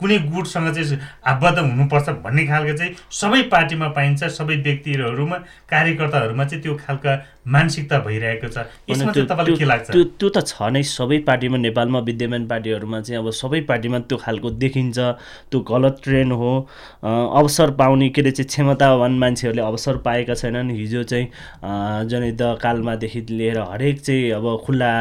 कुनै 0.00 0.18
गुटसँग 0.30 0.68
चाहिँ 0.74 0.98
आबद्ध 1.26 1.58
हुनुपर्छ 1.58 2.08
भन्ने 2.24 2.46
खालको 2.46 2.76
चाहिँ 2.78 2.94
सबै 3.10 3.42
पार्टीमा 3.52 3.88
पाइन्छ 3.96 4.24
सबै 4.38 4.56
व्यक्तिहरूमा 4.66 5.36
कार्यकर्ताहरूमा 5.70 6.44
चाहिँ 6.44 6.62
त्यो 6.62 6.74
खालका 6.86 7.12
मानसिकता 7.44 7.98
भइरहेको 8.00 8.48
छ। 8.48 8.58
यसमा 8.90 9.12
चाहिँ 9.12 9.28
तपाईँलाई 9.28 9.56
के 9.56 9.64
लाग्छ? 9.64 9.90
त्यो 9.90 10.04
त्यो 10.18 10.28
त 10.28 10.38
छ 10.48 10.72
नै 10.72 10.82
सबै 10.82 11.18
पार्टीमा 11.28 11.56
नेपालमा 11.60 11.98
विद्यमान 12.08 12.46
पार्टीहरूमा 12.48 13.00
चाहिँ 13.00 13.18
अब 13.20 13.30
सबै 13.30 13.60
पार्टीमा 13.70 13.98
त्यो 14.08 14.16
खालको 14.18 14.50
देखिन्छ। 14.50 14.98
त्यो 15.52 15.60
गलत 15.60 16.00
ट्रेन्ड 16.04 16.32
हो। 16.32 16.52
अवसर 17.04 17.70
पाउने 17.78 18.08
के 18.08 18.20
अरे 18.20 18.30
चाहिँ 18.32 18.48
क्षमतावान 18.48 19.18
मान्छेहरूले 19.18 19.62
अवसर 19.62 19.96
पाएका 20.04 20.34
छैनन्। 20.34 20.70
हिजो 20.72 21.02
चाहिँ 21.04 21.26
जनयुद्ध 22.08 22.42
कालमादेखि 22.62 23.20
लिएर 23.30 23.58
हरेक 23.60 24.00
चाहिँ 24.00 24.30
अब 24.40 24.46
खुल्ला 24.64 24.92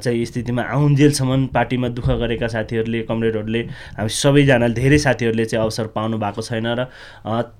चाहिँ 0.00 0.24
स्थितिमा 0.24 0.62
आउन्जेलसम्म 0.64 1.46
पार्टीमा 1.54 1.88
दुःख 1.92 2.08
गरेका 2.24 2.48
साथीहरूले 2.48 3.02
कमरेडहरूले 3.04 3.62
हामी 4.00 4.08
सबैजनाले 4.08 4.74
धेरै 4.74 4.98
साथीहरूले 4.98 5.44
चाहिँ 5.44 5.64
अवसर 5.64 5.86
पाउनु 5.92 6.16
भएको 6.18 6.42
छैन 6.42 6.66
र 6.72 6.88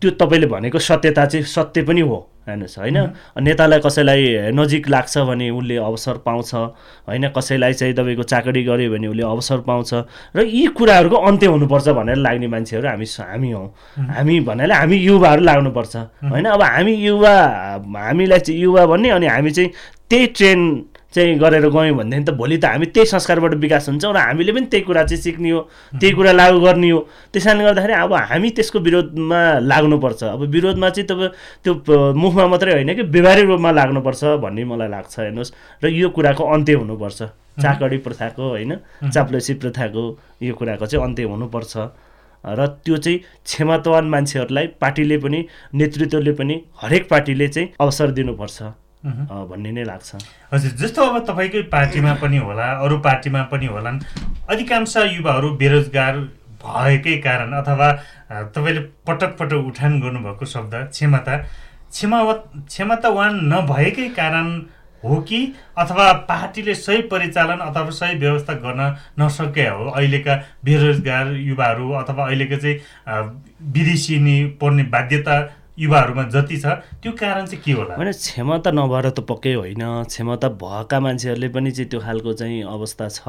त्यो 0.00 0.10
तपाईँले 0.16 0.46
भनेको 0.48 0.78
सत्यता 0.80 1.24
चाहिँ 1.26 1.44
सत्य 1.46 1.82
पनि 1.84 2.00
हो 2.00 2.18
हेर्नुहोस् 2.48 2.78
होइन? 2.78 2.98
नेतालाई 3.38 3.80
कसैलाई 3.84 4.50
नजिक 4.56 4.88
लाग्छ 4.88 5.18
भने 5.28 5.50
उसले 5.52 5.76
अवसर 5.76 6.16
पाउँछ 6.24 6.54
होइन? 7.06 7.28
कसैलाई 7.36 7.72
चाहिँ 7.72 7.94
तपाईँको 7.94 8.22
चाकरी 8.24 8.62
गऱ्यो 8.64 8.90
भने 8.90 9.06
उसले 9.06 9.22
अवसर 9.22 9.60
पाउँछ 9.68 9.94
र 10.36 10.48
यी 10.48 10.66
कुराहरूको 10.72 11.16
अन्त्य 11.20 11.46
हुनुपर्छ 11.46 11.88
भनेर 12.00 12.16
लाग्ने 12.16 12.48
मान्छेहरू 12.48 12.88
हामी 12.88 13.06
हामी 13.20 13.50
हौँ। 13.52 13.68
हामी 14.08 14.40
भन्नाले 14.40 14.74
हामी 14.74 14.96
युवाहरू 14.96 15.42
लाग्नुपर्छ 15.44 15.96
होइन? 16.32 16.44
अब 16.48 16.62
हामी 16.62 16.94
युवा 16.96 17.34
हामीलाई 17.84 18.38
चाहिँ 18.40 18.60
युवा 18.60 18.86
भन्ने 18.86 19.08
अनि 19.10 19.26
हामी 19.26 19.50
चाहिँ 19.50 19.70
त्यही 20.10 20.26
ट्रेन 20.26 20.60
चाहिँ 21.14 21.38
गरेर 21.38 21.68
गयौँ 21.68 21.96
भनेदेखि 21.96 22.24
त 22.24 22.30
भोलि 22.38 22.56
त 22.58 22.64
हामी 22.70 22.86
त्यही 22.94 23.06
संस्कारबाट 23.10 23.54
विकास 23.58 23.88
हुन्छौँ 23.88 24.12
र 24.14 24.18
हामीले 24.18 24.52
पनि 24.52 24.66
त्यही 24.70 24.84
कुरा 24.86 25.02
चाहिँ 25.10 25.22
सिक्ने 25.22 25.50
हो 25.50 25.60
त्यही 25.98 26.14
कुरा 26.14 26.32
लागु 26.32 26.60
गर्ने 26.60 26.90
हो। 26.90 26.98
त्यस 27.34 27.44
कारणले 27.44 27.64
गर्दाखेरि 27.64 27.94
अब 27.98 28.12
हामी 28.30 28.50
त्यसको 28.50 28.78
विरोधमा 28.78 29.40
लाग्नुपर्छ। 29.66 30.22
अब 30.24 30.42
विरोधमा 30.54 30.88
चाहिँ 30.90 31.06
तपाईँ 31.10 31.30
त्यो 31.64 31.72
मुखमा 32.14 32.46
मात्रै 32.46 32.72
होइन 32.72 32.94
कि 32.94 33.02
व्यवहारिक 33.10 33.46
रूपमा 33.50 33.70
लाग्नुपर्छ 33.70 34.22
भन्ने 34.38 34.64
मलाई 34.70 34.88
लाग्छ 34.88 35.14
हेर्नुहोस्। 35.18 35.52
र 35.82 35.86
यो 35.90 36.08
कुराको 36.14 36.42
अन्त्य 36.46 36.74
हुनुपर्छ। 36.78 37.20
चाकडी 37.58 37.98
प्रथाको 38.06 38.42
होइन 38.48 38.72
चाप्लोसी 39.10 39.54
प्रथाको 39.58 40.02
यो 40.42 40.54
कुराको 40.54 40.86
चाहिँ 40.86 41.04
अन्त्य 41.04 41.24
हुनुपर्छ। 41.26 41.74
र 42.40 42.66
त्यो 42.86 42.96
चाहिँ 42.96 43.18
क्षमतावान 43.18 44.04
मान्छेहरूलाई 44.08 44.66
पार्टीले 44.80 45.16
पनि 45.18 45.38
नेतृत्वले 45.74 46.32
पनि 46.32 46.54
हरेक 46.82 47.08
पार्टीले 47.10 47.48
चाहिँ 47.48 47.68
अवसर 47.80 48.10
दिनुपर्छ। 48.16 48.62
भन्ने 49.04 49.70
नै 49.72 49.84
लाग्छ। 49.84 50.14
हजुर 50.52 50.72
जस्तो 50.76 51.02
अब 51.02 51.24
तपाईँकै 51.26 51.62
पार्टीमा 51.72 52.14
पनि 52.22 52.38
होला 52.38 52.66
अरू 52.84 52.98
पार्टीमा 53.00 53.42
पनि 53.52 53.66
होलान् 53.66 54.00
अधिकांश 54.50 54.96
युवाहरू 54.96 55.50
बेरोजगार 55.56 56.16
भएकै 56.60 57.16
कारण 57.24 57.52
अथवा 57.56 57.92
तपाईँले 58.52 58.80
पटक 59.06 59.36
पटक 59.38 59.64
उठान 59.66 60.00
गर्नुभएको 60.00 60.44
शब्द 60.46 60.74
क्षमता 60.90 61.36
क्षमा 61.36 62.20
क्षमतावान 62.32 63.40
नभएकै 63.52 64.08
कारण 64.12 64.46
हो 65.02 65.16
कि 65.22 65.40
अथवा 65.78 66.12
पार्टीले 66.28 66.74
सही 66.74 67.02
परिचालन 67.08 67.58
अथवा 67.64 67.90
सही 67.90 68.18
व्यवस्था 68.18 68.54
गर्न 68.60 68.80
नसके 69.20 69.66
हो? 69.66 69.84
अहिलेका 69.90 70.34
बेरोजगार 70.64 71.32
युवाहरू 71.40 71.90
अथवा 72.02 72.26
अहिलेको 72.26 72.56
चाहिँ 72.56 72.76
विदेशी 73.72 74.44
पर्ने 74.60 74.82
बाध्यता 74.92 75.40
युवाहरूमा 75.80 76.22
जति 76.28 76.56
छ 76.56 76.66
त्यो 77.02 77.12
कारण 77.12 77.46
चाहिँ 77.46 77.62
के 77.64 77.72
होला? 77.72 77.94
होइन 77.96 78.12
क्षमता 78.12 78.70
नभएर 78.70 79.10
त 79.10 79.20
पक्कै 79.20 79.54
होइन। 79.54 79.82
क्षमता 80.04 80.48
भएका 80.60 81.00
मान्छेहरूले 81.00 81.48
पनि 81.48 81.70
चाहिँ 81.70 81.88
त्यो 81.90 82.00
खालको 82.00 82.32
चाहिँ 82.32 82.62
अवस्था 82.62 83.08
छ। 83.08 83.20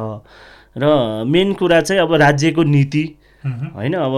र 0.77 1.23
मेन 1.27 1.53
कुरा 1.53 1.81
चाहिँ 1.81 2.01
अब 2.01 2.13
राज्यको 2.13 2.63
नीति 2.63 3.03
होइन 3.41 3.93
अब 3.95 4.15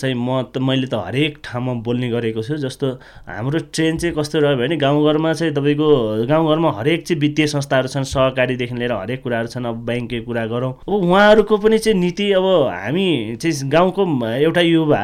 चाहिँ 0.00 0.14
म 0.14 0.42
त 0.54 0.58
मैले 0.58 0.86
त 0.86 0.94
हरेक 0.94 1.38
ठाउँमा 1.44 1.72
बोल्ने 1.82 2.08
गरेको 2.10 2.42
छु 2.42 2.56
जस्तो 2.56 2.86
हाम्रो 3.26 3.58
ट्रेन 3.74 3.98
चाहिँ 3.98 4.14
कस्तो 4.14 4.38
रह्यो 4.40 4.56
भने 4.56 4.76
गाउँघरमा 4.76 5.32
चाहिँ 5.32 5.54
तपाईँको 5.54 5.88
गाउँघरमा 6.26 6.70
हरेक 6.78 7.06
चाहिँ 7.06 7.20
वित्तीय 7.20 7.46
संस्थाहरू 7.46 7.88
छन् 7.88 8.04
सहकारीदेखि 8.06 8.74
लिएर 8.74 8.92
हरेक 8.92 9.22
कुराहरू 9.22 9.48
छन् 9.48 9.66
अब 9.66 9.76
ब्याङ्ककै 9.86 10.20
कुरा 10.22 10.46
गरौँ। 10.46 10.72
अब 10.86 10.92
उहाँहरूको 10.94 11.56
पनि 11.58 11.78
चाहिँ 11.78 11.98
नीति 11.98 12.30
अब 12.32 12.46
हामी 12.70 13.36
चाहिँ 13.42 13.68
गाउँको 13.70 14.02
एउटा 14.30 14.60
युवा 14.60 15.02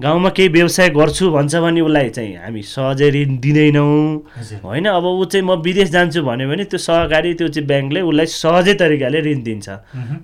गाउँमा 0.00 0.28
केही 0.34 0.48
व्यवसाय 0.48 0.88
गर्छु 0.90 1.30
भन्छ 1.30 1.54
भने 1.54 1.80
उसलाई 1.80 2.08
चाहिँ 2.10 2.34
हामी 2.36 2.62
सहजै 2.66 3.10
ऋण 3.10 3.38
दिँदैनौँ। 3.38 4.62
होइन 4.64 4.86
अब 4.90 5.04
ऊ 5.06 5.24
चाहिँ 5.24 5.46
म 5.46 5.54
विदेश 5.62 5.90
जान्छु 5.90 6.22
भन्यो 6.22 6.48
भने 6.50 6.64
त्यो 6.66 6.78
सहकारी 6.80 7.34
त्यो 7.38 7.48
चाहिँ 7.48 7.66
ब्याङ्कले 7.68 8.00
उसलाई 8.02 8.26
सहजै 8.26 8.74
तरिकाले 8.74 9.20
ऋण 9.22 9.42
दिन्छ। 9.42 9.68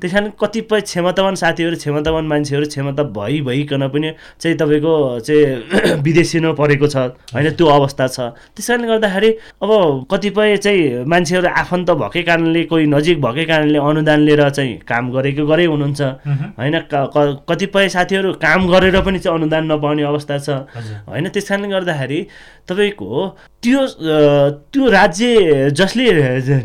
त्यस 0.03 0.13
कारण 0.13 0.31
कतिपय 0.35 0.81
क्षमतावान 0.91 1.35
साथीहरू 1.39 1.77
क्षमतावान 1.77 2.25
मान्छेहरू 2.27 2.67
क्षमता 2.81 3.03
भइ 3.13 3.41
भइकन 3.45 3.89
पनि 3.93 4.11
चाहिँ 4.41 4.57
तपाईँको 4.57 4.95
चाहिँ 5.21 6.01
विदेशी 6.05 6.39
परेको 6.57 6.87
छ 6.89 6.97
होइन? 7.35 7.51
त्यो 7.53 7.67
अवस्था 7.69 8.07
छ। 8.09 8.19
त्यस 8.57 8.67
कारणले 8.69 8.89
गर्दाखेरि 8.89 9.31
अब 9.63 9.71
कतिपय 10.11 10.57
चाहिँ 10.57 11.05
मान्छेहरू 11.05 11.49
आफन्त 11.53 11.91
भएकै 12.01 12.23
कारणले 12.23 12.63
कोही 12.65 12.87
नजिक 12.87 13.21
भएकै 13.21 13.45
कारणले 13.45 13.79
अनुदान 13.79 14.21
लिएर 14.21 14.43
चाहिँ 14.51 14.79
काम 14.89 15.11
गरेको 15.13 15.47
गरे 15.47 15.65
हुनुहुन्छ 15.65 16.01
होइन? 16.59 16.75
कतिपय 17.49 17.89
साथीहरू 17.89 18.33
काम 18.41 18.61
गरेर 18.73 19.01
पनि 19.01 19.19
चाहिँ 19.19 19.39
अनुदान 19.39 19.73
नपाउने 19.73 20.03
अवस्था 20.03 20.39
छ 20.39 20.49
होइन? 21.09 21.29
त्यस 21.29 21.49
कारणले 21.49 21.69
गर्दाखेरि 21.69 22.19
तपाईँको 22.71 23.27
त्यो 23.63 23.87
त्यो 24.73 24.91
राज्य 24.91 25.71
जसले 25.73 26.05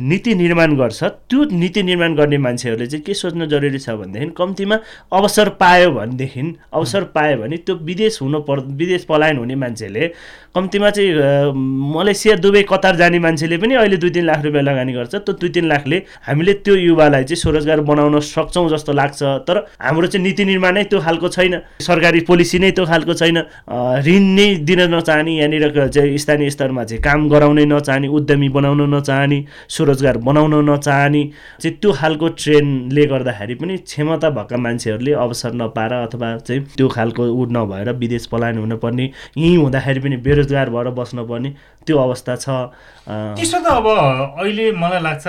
नीति 0.01 0.35
निर्माण 0.35 0.75
गर्छ 0.77 1.03
त्यो 1.03 1.43
नीति 1.53 1.83
निर्माण 1.83 2.15
गर्ने 2.15 2.37
मान्छेहरूले 2.37 2.87
चाहिँ 2.87 3.03
के 3.03 3.13
सोच्न 3.13 3.47
जरुरी 3.47 3.79
छ 3.79 3.89
भनेदेखि 3.91 4.33
कम्तीमा 4.37 4.79
अवसर 5.11 5.49
पायो 5.59 5.91
भनेदेखि 5.91 6.41
अवसर 6.73 7.03
पायो 7.15 7.37
भने 7.37 7.57
त्यो 7.57 7.75
विदेश 7.83 8.21
हुनु 8.21 8.39
पर् 8.47 8.61
विदेश 8.77 9.05
पलायन 9.05 9.37
हुने 9.37 9.55
मान्छेले 9.55 10.11
कम्तीमा 10.55 10.89
चाहिँ 10.89 11.51
मलेसिया 11.93 12.35
दुबई 12.39 12.61
कतार 12.63 12.95
जाने 12.95 13.19
मान्छेले 13.19 13.57
पनि 13.59 13.75
अहिले 13.75 13.97
दुई 13.99 14.09
तिन 14.15 14.25
लाख 14.25 14.43
रुपियाँ 14.43 14.63
लगानी 14.63 14.93
गर्छ। 14.93 15.15
त्यो 15.15 15.33
दुई 15.35 15.49
तिन 15.51 15.65
लाखले 15.67 15.97
हामीले 16.27 16.53
त्यो 16.63 16.75
युवालाई 16.75 17.23
चाहिँ 17.27 17.35
स्वरोजगार 17.35 17.79
बनाउन 17.83 18.19
सक्छौँ 18.23 18.69
जस्तो 18.71 18.93
लाग्छ। 18.95 19.23
तर 19.43 19.57
हाम्रो 19.83 20.07
चाहिँ 20.07 20.23
नीति 20.23 20.45
निर्माण 20.45 20.73
नै 20.73 20.83
त्यो 20.87 20.99
खालको 21.03 21.27
छैन। 21.27 21.59
सरकारी 21.81 22.19
पोलिसी 22.23 22.59
नै 22.59 22.71
त्यो 22.71 22.85
खालको 22.85 23.13
छैन। 23.13 23.37
ऋण 24.07 24.23
नै 24.35 24.47
दिन 24.63 24.81
नचाहने 24.95 25.35
यहाँनिर 25.35 25.89
चाहिँ 25.91 26.17
स्थानीय 26.17 26.49
स्तरमा 26.49 26.83
चाहिँ 26.83 27.01
काम 27.03 27.27
गराउनै 27.29 27.65
नचाहने 27.65 28.07
उद्यमी 28.07 28.49
बनाउन 28.55 28.95
नचाहने 28.95 29.43
स्वरोजगार 29.67 30.17
बनाउन 30.23 30.55
नचाहने 30.69 31.23
चाहिँ 31.59 31.77
त्यो 31.83 31.91
खालको 31.91 32.27
ट्रेन्डले 32.39 33.05
गर्दाखेरि 33.11 33.55
पनि 33.59 33.77
क्षमता 33.83 34.29
भएका 34.31 34.57
मान्छेहरूले 34.57 35.13
अवसर 35.19 35.53
नपाएर 35.59 35.93
अथवा 35.99 36.35
चाहिँ 36.47 36.61
त्यो 36.77 36.87
खालको 36.95 37.27
ऊ 37.27 37.45
नभएर 37.51 37.91
विदेश 37.99 38.25
पलायन 38.31 38.57
हुनुपर्ने। 38.63 39.11
यहीँ 39.35 39.57
हुँदाखेरि 39.57 39.99
पनि 39.99 40.17
बेरोजगार 40.17 40.43
भएर 40.45 40.89
बस्नुपर्ने 40.93 41.49
त्यो 41.85 41.97
अवस्था 41.97 42.35
छ। 42.35 42.47
त्यसो 43.07 43.59
त 43.59 43.67
अब 43.67 43.87
अहिले 43.87 44.71
मलाई 44.73 45.01
लाग्छ 45.01 45.25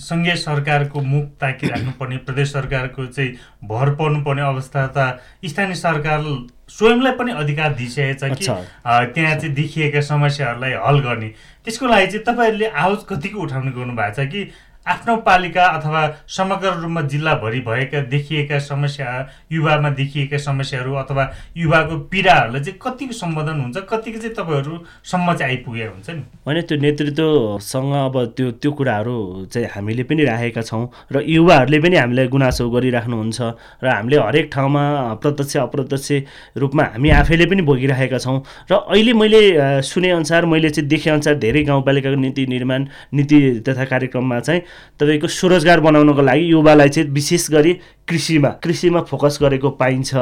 सङ्घीय 0.00 0.34
सरकारको 0.36 1.00
मुख 1.00 1.24
ताकिराख्नुपर्ने 1.40 2.16
प्रदेश 2.24 2.52
सरकारको 2.52 3.06
चाहिँ 3.06 3.30
भर 3.68 3.94
पर्नुपर्ने 4.00 4.42
अवस्था 4.42 4.86
त 4.96 5.20
स्थानीय 5.44 5.74
सरकार 5.74 6.24
स्वयंलाई 6.70 7.12
पनि 7.18 7.32
अधिकार 7.34 7.74
दिइसकेको 7.74 8.34
छ 8.34 8.40
कि 8.40 9.12
त्यहाँ 9.12 9.36
चाहिँ 9.36 9.54
देखिएका 9.54 10.00
समस्याहरूलाई 10.00 10.72
हल 10.86 10.98
गर्ने। 11.04 11.28
त्यसको 11.64 11.86
लागि 11.86 12.06
चाहिँ 12.06 12.24
तपाईँहरूले 12.24 12.66
आवाज 12.66 12.98
कतिको 13.08 13.40
उठाउने 13.42 13.72
गर्नु 13.72 13.94
भएको 13.96 14.14
छ 14.14 14.28
कि 14.30 14.40
आफ्नो 14.86 15.16
पालिका 15.16 15.64
अथवा 15.68 16.00
समग्र 16.28 16.68
रूपमा 16.74 17.00
जिल्लाभरि 17.02 17.60
भएका 17.60 18.00
देखिएका 18.10 18.58
समस्या 18.58 19.08
युवामा 19.52 19.90
देखिएका 19.90 20.38
समस्याहरू 20.38 20.94
अथवा 20.94 21.24
युवाको 21.56 21.98
पीडाहरूलाई 22.10 22.62
चाहिँ 22.62 22.78
कतिको 22.82 23.12
सम्बोधन 23.12 23.60
हुन्छ 23.60 23.76
कतिको 23.90 24.18
चाहिँ 24.18 24.34
तपाईँहरूसम्म 24.34 25.34
चाहिँ 25.34 25.52
आइपुगेको 25.52 25.92
हुन्छ 25.92 26.10
नि? 26.10 26.22
होइन 26.46 26.60
त्यो 26.62 26.78
नेतृत्वसँग 26.80 27.92
अब 27.94 28.16
त्यो 28.36 28.50
त्यो 28.56 28.72
कुराहरू 28.72 29.16
चाहिँ 29.52 29.68
हामीले 29.68 30.02
पनि 30.02 30.24
राखेका 30.24 30.62
छौँ 30.62 30.82
र 31.12 31.22
युवाहरूले 31.28 31.78
पनि 31.80 31.96
हामीलाई 31.96 32.28
गुनासो 32.28 32.68
गरिराख्नुहुन्छ 32.70 33.40
र 33.84 33.86
हामीले 33.86 34.16
हरेक 34.18 34.50
ठाउँमा 34.52 34.82
प्रत्यक्ष 35.22 35.56
अप्रत्यक्ष 35.60 36.08
रूपमा 36.56 36.84
हामी 36.96 37.10
आफैले 37.20 37.46
पनि 37.46 37.62
भोगिरहेका 37.62 38.18
छौँ 38.18 38.38
र 38.72 38.80
अहिले 38.88 39.12
मैले 39.12 39.40
सुनेअनुसार 39.84 40.46
मैले 40.48 40.70
चाहिँ 40.70 40.88
देखेअनुसार 40.88 41.34
धेरै 41.38 41.62
गाउँपालिकाको 41.68 42.16
नीति 42.16 42.46
निर्माण 42.48 42.88
नीति 43.12 43.38
तथा 43.68 43.84
कार्यक्रममा 43.84 44.40
चाहिँ 44.40 44.62
तपाईँको 45.00 45.26
स्वरोजगार 45.28 45.80
बनाउनको 45.80 46.22
लागि 46.22 46.50
युवालाई 46.50 46.88
चाहिँ 46.88 47.08
विशेष 47.10 47.50
गरी 47.50 47.72
कृषिमा 48.08 48.48
कृषिमा 48.62 49.00
फोकस 49.06 49.38
गरेको 49.42 49.70
पाइन्छ। 49.78 50.14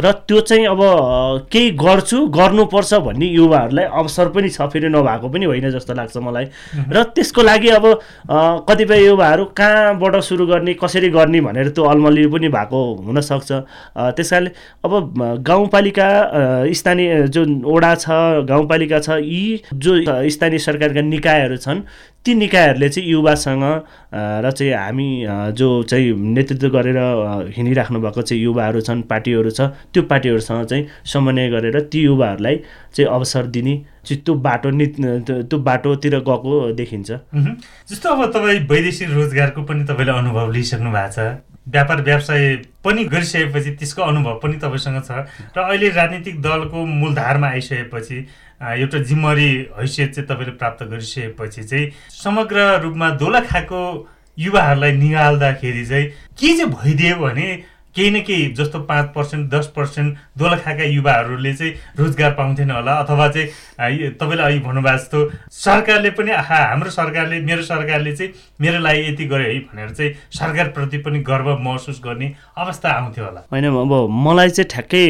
र 0.00 0.12
त्यो 0.26 0.40
चाहिँ 0.40 0.66
अब 0.66 0.80
केही 1.52 1.70
गर्छु 1.78 2.26
गर्नुपर्छ 2.28 2.94
भन्ने 3.06 3.26
युवाहरूलाई 3.26 3.84
अवसर 3.84 4.28
पनि 4.34 4.48
छ 4.50 4.66
फेरि 4.68 4.88
नभएको 4.88 5.28
पनि 5.28 5.44
होइन 5.46 5.70
जस्तो 5.70 5.94
लाग्छ 5.94 6.16
मलाई। 6.18 6.44
र 6.90 7.02
त्यसको 7.14 7.42
लागि 7.42 7.68
अब 7.68 7.86
कतिपय 8.68 9.04
युवाहरू 9.06 9.44
कहाँबाट 9.54 10.16
सुरु 10.20 10.46
गर्ने 10.46 10.74
कसरी 10.74 11.08
गर्ने 11.08 11.40
भनेर 11.40 11.68
त्यो 11.70 11.84
अलमल्ली 11.84 12.26
पनि 12.26 12.48
भएको 12.48 12.82
हुनसक्छ। 13.06 13.52
त्यस 14.18 14.30
कारणले 14.30 14.50
अब 14.84 14.92
गाउँपालिका 15.46 16.08
स्थानीय 16.74 17.26
जुन 17.28 17.62
वडा 17.64 17.94
छ 17.94 18.10
गाउँपालिका 18.50 18.98
छ 18.98 19.22
यी 19.22 19.62
जो 19.74 19.94
स्थानीय 20.28 20.58
सरकारका 20.58 21.00
निकायहरू 21.06 21.56
छन् 21.56 21.80
ती 22.28 22.34
निकायहरूले 22.34 22.88
चाहिँ 22.88 23.08
युवासँग 23.08 23.62
र 24.44 24.50
चाहिँ 24.50 24.72
हामी 24.72 25.08
जो 25.56 25.68
चाहिँ 25.82 26.12
नेतृत्व 26.12 26.68
गरेर 26.68 26.98
हिँडिराख्नु 27.56 28.00
भएको 28.00 28.22
चाहिँ 28.22 28.42
युवाहरू 28.42 28.80
छन् 28.80 29.02
पार्टीहरू 29.08 29.50
छ 29.50 29.72
त्यो 29.88 30.02
पार्टीहरूसँग 30.02 30.64
चाहिँ 30.66 30.86
समन्वय 31.08 31.48
गरेर 31.48 31.80
ती 31.88 32.02
युवाहरूलाई 32.02 32.56
चाहिँ 32.92 33.08
अवसर 33.10 33.46
दिने 33.48 33.76
चाहिँ 34.04 34.22
त्यो 34.22 34.34
बाटो 34.44 34.70
नि 34.70 34.86
त्यो 35.24 35.58
बाटोतिर 35.58 36.18
गएको 36.20 36.72
देखिन्छ। 36.76 37.10
जस्तो 37.90 38.08
अब 38.08 38.30
तपाईँ 38.32 38.60
वैदेशिक 38.68 39.10
रोजगारको 39.10 39.62
पनि 39.62 39.84
तपाईँले 39.84 40.12
अनुभव 40.12 40.52
लिइसक्नु 40.52 40.90
भएको 40.92 41.12
छ 41.12 41.47
व्यापार 41.68 42.00
व्यवसाय 42.02 42.54
पनि 42.84 43.04
गरिसकेपछि 43.04 43.70
त्यसको 43.76 44.02
अनुभव 44.02 44.34
पनि 44.42 44.56
तपाईँसँग 44.56 45.02
छ। 45.04 45.10
र 45.56 45.60
अहिले 45.60 45.88
राजनीतिक 45.90 46.40
दलको 46.42 46.84
मूलधारमा 46.84 47.48
आइसकेपछि 47.48 48.18
एउटा 48.62 48.98
जिम्मेवारी 48.98 49.48
हैसियत 49.78 50.14
चाहिँ 50.14 50.28
तपाईँले 50.28 50.52
प्राप्त 50.56 50.82
गरिसकेपछि 50.84 51.62
चाहिँ 51.62 51.90
समग्र 52.22 52.58
रूपमा 52.82 53.10
दोलखाको 53.20 53.82
युवाहरूलाई 54.38 54.92
निहाल्दाखेरि 54.92 55.84
चाहिँ 55.86 56.06
के 56.38 56.56
चाहिँ 56.56 56.72
भइदियो 56.72 57.16
भने 57.16 57.48
केही 57.96 58.10
न 58.10 58.20
केही 58.22 58.52
जस्तो 58.54 58.78
पाँच 58.88 59.06
पर्सेन्ट 59.14 59.50
दस 59.50 59.66
पर्सेन्ट 59.76 60.16
दोलखाका 60.38 60.84
युवाहरूले 60.84 61.52
चाहिँ 61.54 61.72
रोजगार 61.98 62.30
पाउँथेन 62.34 62.70
होला। 62.70 62.92
अथवा 62.94 63.28
चाहिँ 63.28 64.10
तपाईँले 64.18 64.42
अघि 64.42 64.58
भन्नुभएको 64.58 64.98
जस्तो 64.98 65.18
सरकारले 65.52 66.10
पनि 66.10 66.30
आहा 66.32 66.58
हाम्रो 66.68 66.90
सरकारले 66.90 67.40
मेरो 67.42 67.62
सरकारले 67.62 68.12
चाहिँ 68.16 68.32
मेरो 68.60 68.78
लागि 68.78 69.00
यति 69.08 69.24
गर्यो 69.24 69.48
है 69.48 69.58
भनेर 69.60 69.90
चाहिँ 69.90 70.12
सरकारप्रति 70.38 70.98
पनि 70.98 71.18
गर्व 71.28 71.48
महसुस 71.58 72.00
गर्ने 72.04 72.32
अवस्था 72.58 72.88
आउँथ्यो 72.90 73.24
होला। 73.24 73.40
होइन 73.52 73.64
अब 73.66 73.92
मलाई 74.26 74.50
चाहिँ 74.50 74.68
ठ्याक्कै 74.70 75.02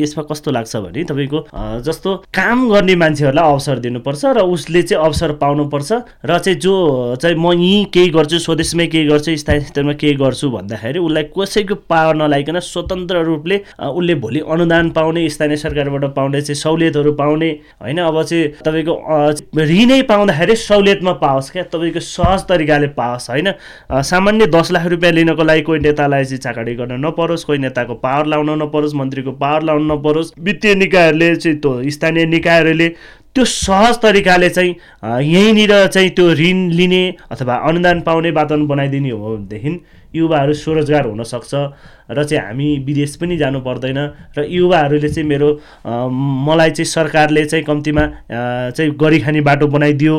यसमा 0.00 0.22
कस्तो 0.30 0.50
लाग्छ 0.50 0.76
भने 0.76 1.04
तपाईँको 1.04 1.46
जस्तो 1.86 2.16
काम 2.34 2.68
गर्ने 2.70 2.94
मान्छेहरूलाई 2.96 3.52
अवसर 3.52 3.78
दिनुपर्छ 3.78 4.24
र 4.36 4.42
उसले 4.48 4.82
चाहिँ 4.82 5.04
अवसर 5.04 5.32
पाउनुपर्छ 5.42 5.92
र 6.24 6.38
चाहिँ 6.38 6.58
जो 6.58 6.74
चाहिँ 7.22 7.36
म 7.36 7.52
यहीँ 7.52 7.84
केही 7.94 8.10
गर्छु 8.10 8.38
स्वदेशमै 8.38 8.86
केही 8.86 9.06
गर्छु 9.06 9.36
स्थायी 9.36 9.60
स्तरमा 9.70 9.92
केही 10.00 10.14
गर्छु 10.16 10.50
भन्दाखेरि 10.50 10.98
उसलाई 10.98 11.24
कसैको 11.38 11.74
पावर 11.98 12.16
नलाइकन 12.16 12.58
स्वतन्त्र 12.62 13.22
रूपले 13.24 13.60
उसले 13.82 14.14
भोलि 14.16 14.40
अनुदान 14.48 14.90
पाउने 14.92 15.28
स्थानीय 15.28 15.56
सरकारबाट 15.58 16.04
पाउने 16.14 16.40
चाहिँ 16.40 16.54
सहुलियतहरू 16.56 17.12
पाउने 17.14 17.50
होइन? 17.82 17.98
अब 18.00 18.22
चाहिँ 18.22 18.48
तपाईँको 18.64 18.94
ऋणै 19.58 20.00
पाउँदाखेरि 20.08 20.56
सहुलियतमा 20.58 21.12
पाओस् 21.18 21.50
क्या? 21.52 21.62
तपाईँको 21.74 22.00
सहज 22.00 22.44
तरिकाले 22.48 22.86
पाओस् 22.94 23.30
होइन? 23.30 23.52
सामान्य 23.90 24.46
दस 24.48 24.72
लाख 24.72 24.86
रुपियाँ 24.88 25.12
लिनको 25.12 25.42
लागि 25.42 25.62
कोही 25.62 25.80
नेतालाई 25.80 26.24
चाहिँ 26.24 26.38
चाकडी 26.38 26.74
गर्न 26.74 27.04
नपरोस् 27.06 27.44
कोही 27.44 27.58
नेताको 27.58 27.94
पावर 27.98 28.26
लाउन 28.26 28.50
नपरोस् 28.62 28.94
मन्त्रीको 28.94 29.32
पावर 29.42 29.62
लाउन 29.62 29.92
नपरोस्। 29.92 30.32
वित्तीय 30.38 30.74
निकायहरूले 30.74 31.34
चाहिँ 31.36 31.58
त्यो 31.58 31.90
स्थानीय 31.90 32.26
निकायहरूले 32.26 32.88
त्यो 33.34 33.44
सहज 33.44 33.98
तरिकाले 34.02 34.48
चाहिँ 34.50 34.74
यहीँनिर 35.24 35.86
चाहिँ 35.86 36.10
त्यो 36.10 36.32
ऋण 36.34 36.68
लिने 36.70 37.02
अथवा 37.30 37.54
अनुदान 37.68 38.00
पाउने 38.00 38.30
वातावरण 38.30 38.66
बनाइदिने 38.66 39.10
हो 39.10 39.36
भनेदेखि 39.36 39.80
युवाहरू 40.14 40.52
स्वरोजगार 40.54 41.06
हुनसक्छ 41.06 41.54
र 42.10 42.24
चाहिँ 42.24 42.44
हामी 42.44 42.66
विदेश 42.86 43.16
पनि 43.16 43.36
जानु 43.36 43.60
पर्दैन 43.60 43.98
र 44.38 44.44
युवाहरूले 44.48 45.08
चाहिँ 45.08 45.28
मेरो 45.28 45.48
मलाई 46.46 46.70
चाहिँ 46.70 46.86
सरकारले 46.86 47.44
चाहिँ 47.44 47.64
कम्तीमा 47.64 48.06
चाहिँ 48.70 48.90
गरिखाने 48.96 49.40
बाटो 49.40 49.66
बनाइदियो 49.66 50.14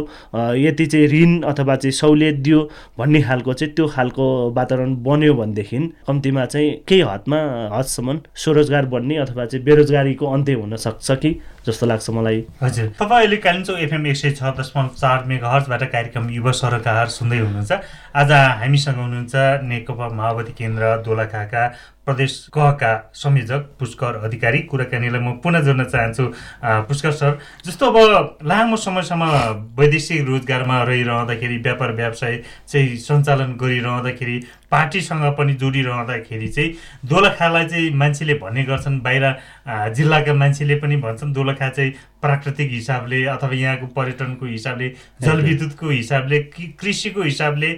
यति 0.58 0.86
चाहिँ 0.86 1.08
ऋण 1.08 1.42
अथवा 1.44 1.76
चाहिँ 1.76 1.92
सहुलियत 1.92 2.36
दियो 2.40 2.62
भन्ने 2.98 3.22
खालको 3.22 3.54
चाहिँ 3.54 3.74
त्यो 3.76 3.88
खालको 3.88 4.26
वातावरण 4.54 4.96
बन्यो 5.04 5.34
भनेदेखि 5.34 5.80
कम्तीमा 6.08 6.46
चाहिँ 6.46 6.72
केही 6.88 7.02
हदमा 7.02 7.40
हदसम्म 7.74 8.20
स्वरोजगार 8.36 8.86
बन्ने 8.86 9.18
अथवा 9.18 9.46
चाहिँ 9.46 9.66
बेरोजगारीको 9.66 10.26
अन्त्य 10.26 10.54
हुन 10.54 10.76
सक्छ 10.78 11.12
कि? 11.12 11.40
जस्तो 11.70 11.86
लाग्छ 11.86 12.10
मलाई। 12.10 12.44
हजुर। 12.62 12.88
तपाईँ 13.00 13.20
अहिले 13.20 13.38
कालिम्पोङ 13.38 13.78
एफएम 13.80 14.08
एक 14.08 14.18
सय 14.18 14.32
छ 14.32 14.52
दशमलव 14.58 14.94
चार 14.98 15.24
मेगा 15.30 15.50
हर्चबाट 15.50 15.84
कार्यक्रम 15.92 16.30
युवा 16.30 16.52
सरोकार 16.60 17.08
सुन्दै 17.10 17.40
हुनुहुन्छ। 17.40 17.72
आज 18.16 18.32
हामीसँग 18.62 18.98
हुनुहुन्छ 18.98 19.36
नेकपा 19.64 20.08
माओवादी 20.20 20.54
केन्द्र 20.58 20.84
दोलखाका 21.06 21.64
प्रदेश 22.10 22.34
कहका 22.54 22.92
संयोजक 23.14 23.66
पुष्कर 23.80 24.16
अधिकारी 24.26 24.60
कुराकानीलाई 24.70 25.22
म 25.22 25.38
पुनः 25.44 25.62
जोड्न 25.70 25.84
चाहन्छु। 25.94 26.26
पुष्कर 26.90 27.12
सर 27.22 27.38
जस्तो 27.66 27.86
अब 27.86 28.48
लामो 28.50 28.78
समयसम्म 28.82 29.26
वैदेशिक 29.80 30.26
रोजगारमा 30.28 30.82
रहिरहँदाखेरि 30.90 31.58
व्यापार 31.70 31.92
व्यवसाय 32.02 32.36
चाहिँ 32.68 32.96
सञ्चालन 33.06 33.54
गरिरहँदाखेरि 33.62 34.38
पार्टीसँग 34.72 35.24
पनि 35.38 35.54
जोडिरहँदाखेरि 35.62 36.48
चाहिँ 36.48 36.74
दोलखालाई 37.10 37.66
चाहिँ 37.70 37.94
मान्छेले 38.02 38.34
भन्ने 38.42 38.64
गर्छन् 38.64 39.00
बाहिर 39.06 39.26
जिल्लाका 39.98 40.34
मान्छेले 40.34 40.76
पनि 40.82 40.96
भन्छन् 41.06 41.34
दोलखा 41.34 41.70
चाहिँ 41.70 41.92
प्राकृतिक 42.22 42.72
हिसाबले 42.72 43.24
अथवा 43.38 43.56
यहाँको 43.56 43.88
पर्यटनको 43.98 44.46
हिसाबले 44.46 44.88
जलविद्युतको 45.22 45.90
हिसाबले 45.90 46.40
कि- 46.54 46.70
कृषिको 46.80 47.22
हिसाबले 47.24 47.70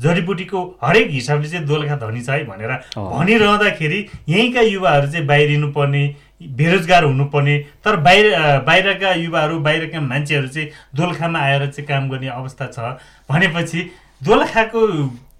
जडीबुटीको 0.00 0.60
हरेक 0.84 1.10
हिसाबले 1.10 1.48
चाहिँ 1.48 1.66
दोलखा 1.66 1.96
धनी 1.96 2.22
छ 2.22 2.30
है 2.30 2.44
भनेर 2.46 2.72
भनिरहँदाखेरि 2.96 4.06
यहीँका 4.28 4.60
युवाहरू 4.60 5.06
चाहिँ 5.12 5.26
बाहिरिनु 5.26 5.72
पर्ने 5.72 6.02
बेरोजगार 6.58 7.04
हुनुपर्ने 7.04 7.58
तर 7.84 7.96
बाहिर 8.06 8.26
बाहिरका 8.66 9.12
युवाहरू 9.12 9.58
बाहिरका 9.60 10.00
मान्छेहरू 10.00 10.48
चाहिँ 10.48 10.68
दोलखामा 10.96 11.38
आएर 11.38 11.66
चाहिँ 11.66 11.86
काम 11.88 12.08
गर्ने 12.10 12.28
अवस्था 12.28 12.66
छ। 12.74 12.98
भनेपछि 13.30 13.90
दोलखाको 14.22 14.80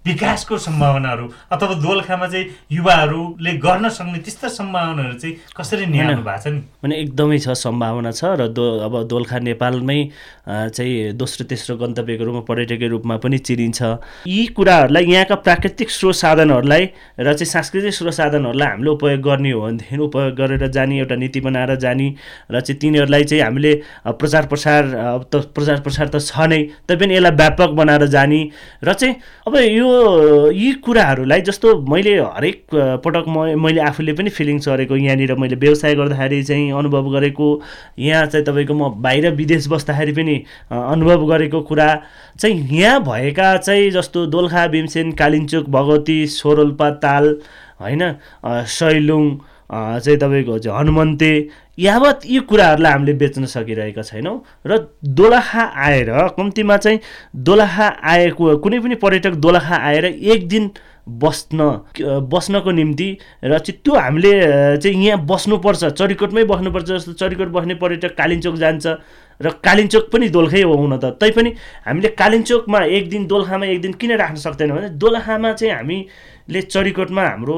विकासको 0.09 0.57
सम्भावनाहरू 0.57 1.25
अथवा 1.51 1.73
दोलखामा 1.85 2.27
चाहिँ 2.27 2.45
युवाहरूले 2.71 3.53
गर्न 3.65 3.89
सक्ने 3.89 4.19
त्यस्ता 4.25 4.47
सम्भावनाहरू 4.57 5.15
चाहिँ 5.19 5.35
कसरी 5.57 5.85
निहाल्नु 5.85 6.23
भएको 6.23 6.41
छ 6.43 6.47
नि? 6.53 6.61
भने 6.83 6.95
एकदमै 7.03 7.39
छ 7.39 7.55
सम्भावना 7.63 8.11
छ 8.11 8.23
र 8.41 8.47
दो 8.49 8.65
अब 8.85 8.93
दोलखा 9.07 9.39
नेपालमै 9.39 9.99
चाहिँ 10.49 11.13
दोस्रो 11.13 11.45
तेस्रो 11.49 11.75
गन्तव्यको 11.77 12.23
रूपमा 12.25 12.41
पर्यटकीय 12.49 12.87
रूपमा 12.89 13.17
पनि 13.23 13.37
चिनिन्छ। 13.47 13.81
यी 14.27 14.45
कुराहरूलाई 14.57 15.05
यहाँका 15.05 15.35
प्राकृतिक 15.45 15.89
स्रोत 15.89 16.15
साधनहरूलाई 16.15 16.83
र 17.19 17.33
चाहिँ 17.33 17.51
सांस्कृतिक 17.51 17.93
स्रोत 17.93 18.13
साधनहरूलाई 18.13 18.67
हामीले 18.69 18.89
उपयोग 18.89 19.21
गर्ने 19.21 19.51
हो 19.51 19.61
भनेदेखि 19.61 19.97
उपयोग 20.09 20.35
गरेर 20.35 20.67
जाने 20.67 20.97
एउटा 20.99 21.15
नीति 21.15 21.39
बनाएर 21.41 21.75
जाने 21.75 22.07
र 22.51 22.61
चाहिँ 22.61 22.79
तिनीहरूलाई 22.79 23.23
चाहिँ 23.23 23.43
हामीले 23.43 23.73
प्रचार 24.07 24.45
प्रसार 24.47 24.81
त 25.33 25.43
प्रचार 25.55 25.81
प्रसार 25.81 26.07
त 26.07 26.21
छ 26.21 26.47
नै 26.49 26.61
तैपनि 26.87 27.15
यसलाई 27.15 27.35
व्यापक 27.35 27.69
बनाएर 27.79 28.05
जाने 28.07 28.41
र 28.83 28.93
चाहिँ 28.93 29.15
अब 29.47 29.55
यो 29.55 29.98
यी 30.53 30.71
कुराहरूलाई 30.79 31.41
जस्तो 31.41 31.75
मैले 31.83 32.15
हरेक 32.17 32.75
पटक 33.03 33.25
म 33.27 33.45
मैले 33.57 33.81
आफूले 33.81 34.13
पनि 34.13 34.29
फिलिङ्स 34.31 34.67
गरेको 34.67 34.95
यहाँनिर 34.97 35.33
मैले 35.35 35.55
व्यवसाय 35.57 35.95
गर्दाखेरि 35.95 36.41
चाहिँ 36.43 36.71
अनुभव 36.73 37.09
गरेको 37.09 37.47
यहाँ 37.99 38.25
चाहिँ 38.27 38.45
तपाईँको 38.45 38.73
म 38.73 38.89
बाहिर 39.01 39.31
विदेश 39.33 39.67
बस्दाखेरि 39.67 40.11
पनि 40.13 40.35
अनुभव 40.71 41.25
गरेको 41.27 41.61
कुरा 41.63 41.89
चाहिँ 42.37 42.67
यहाँ 42.71 43.03
भएका 43.03 43.55
चाहिँ 43.59 43.91
जस्तो 43.91 44.25
दोलखा 44.29 44.67
भीमसेन 44.69 45.11
कालिन्चोक 45.15 45.69
भगवती 45.69 46.25
सोरोल्पा 46.29 46.89
ताल 46.99 47.35
होइन 47.79 48.03
सैलुङ 48.69 49.29
चाहिँ 49.69 50.17
तपाईँको 50.19 50.57
चाहिँ 50.59 50.79
हनुमन्ते 50.79 51.31
यावत 51.79 52.19
यी 52.25 52.39
कुराहरूलाई 52.49 52.91
हामीले 52.91 53.13
बेच्न 53.13 53.45
सकिरहेका 53.45 54.01
छैनौँ 54.01 54.37
र 54.65 54.77
दोलखा 55.05 55.63
आएर 55.85 56.11
कम्तीमा 56.37 56.77
चाहिँ 56.77 56.99
दोलखा 57.45 57.87
आएको 58.03 58.57
कुनै 58.57 58.79
पनि 58.79 58.95
पर्यटक 58.97 59.33
दोलखा 59.37 59.75
आएर 59.77 60.05
एक 60.05 60.47
दिन 60.47 60.69
बस्न 61.21 61.59
बस्नको 62.29 62.71
निम्ति 62.71 63.09
र 63.43 63.57
त्यो 63.59 63.93
हामीले 63.95 64.33
चाहिँ 64.77 65.05
यहाँ 65.05 65.25
बस्नुपर्छ 65.25 65.85
चरिकोटमै 65.85 66.43
बस्नुपर्छ 66.43 66.87
जस्तो 66.87 67.13
चरिकोट 67.13 67.47
बस्ने 67.49 67.75
पर्यटक 67.81 68.15
कालिम्चोक 68.17 68.55
जान्छ 68.55 68.87
र 69.41 69.49
कालिम्चोक 69.63 70.09
पनि 70.13 70.29
दोलखै 70.29 70.61
हो 70.61 70.73
हुन 70.75 70.97
त। 70.97 71.15
तैपनि 71.15 71.53
हामीले 71.85 72.09
कालिम्चोकमा 72.13 72.79
एक 72.97 73.09
दिन 73.09 73.25
दोलखामा 73.27 73.65
एक 73.65 73.81
दिन 73.81 73.93
किन 73.93 74.11
राख्न 74.17 74.35
सक्दैनौँ 74.35 74.77
भने 74.77 74.89
दोलखामा 74.99 75.53
चाहिँ 75.53 75.73
हामी 75.73 75.97
ले 76.49 76.61
चरिकोटमा 76.63 77.23
हाम्रो 77.23 77.55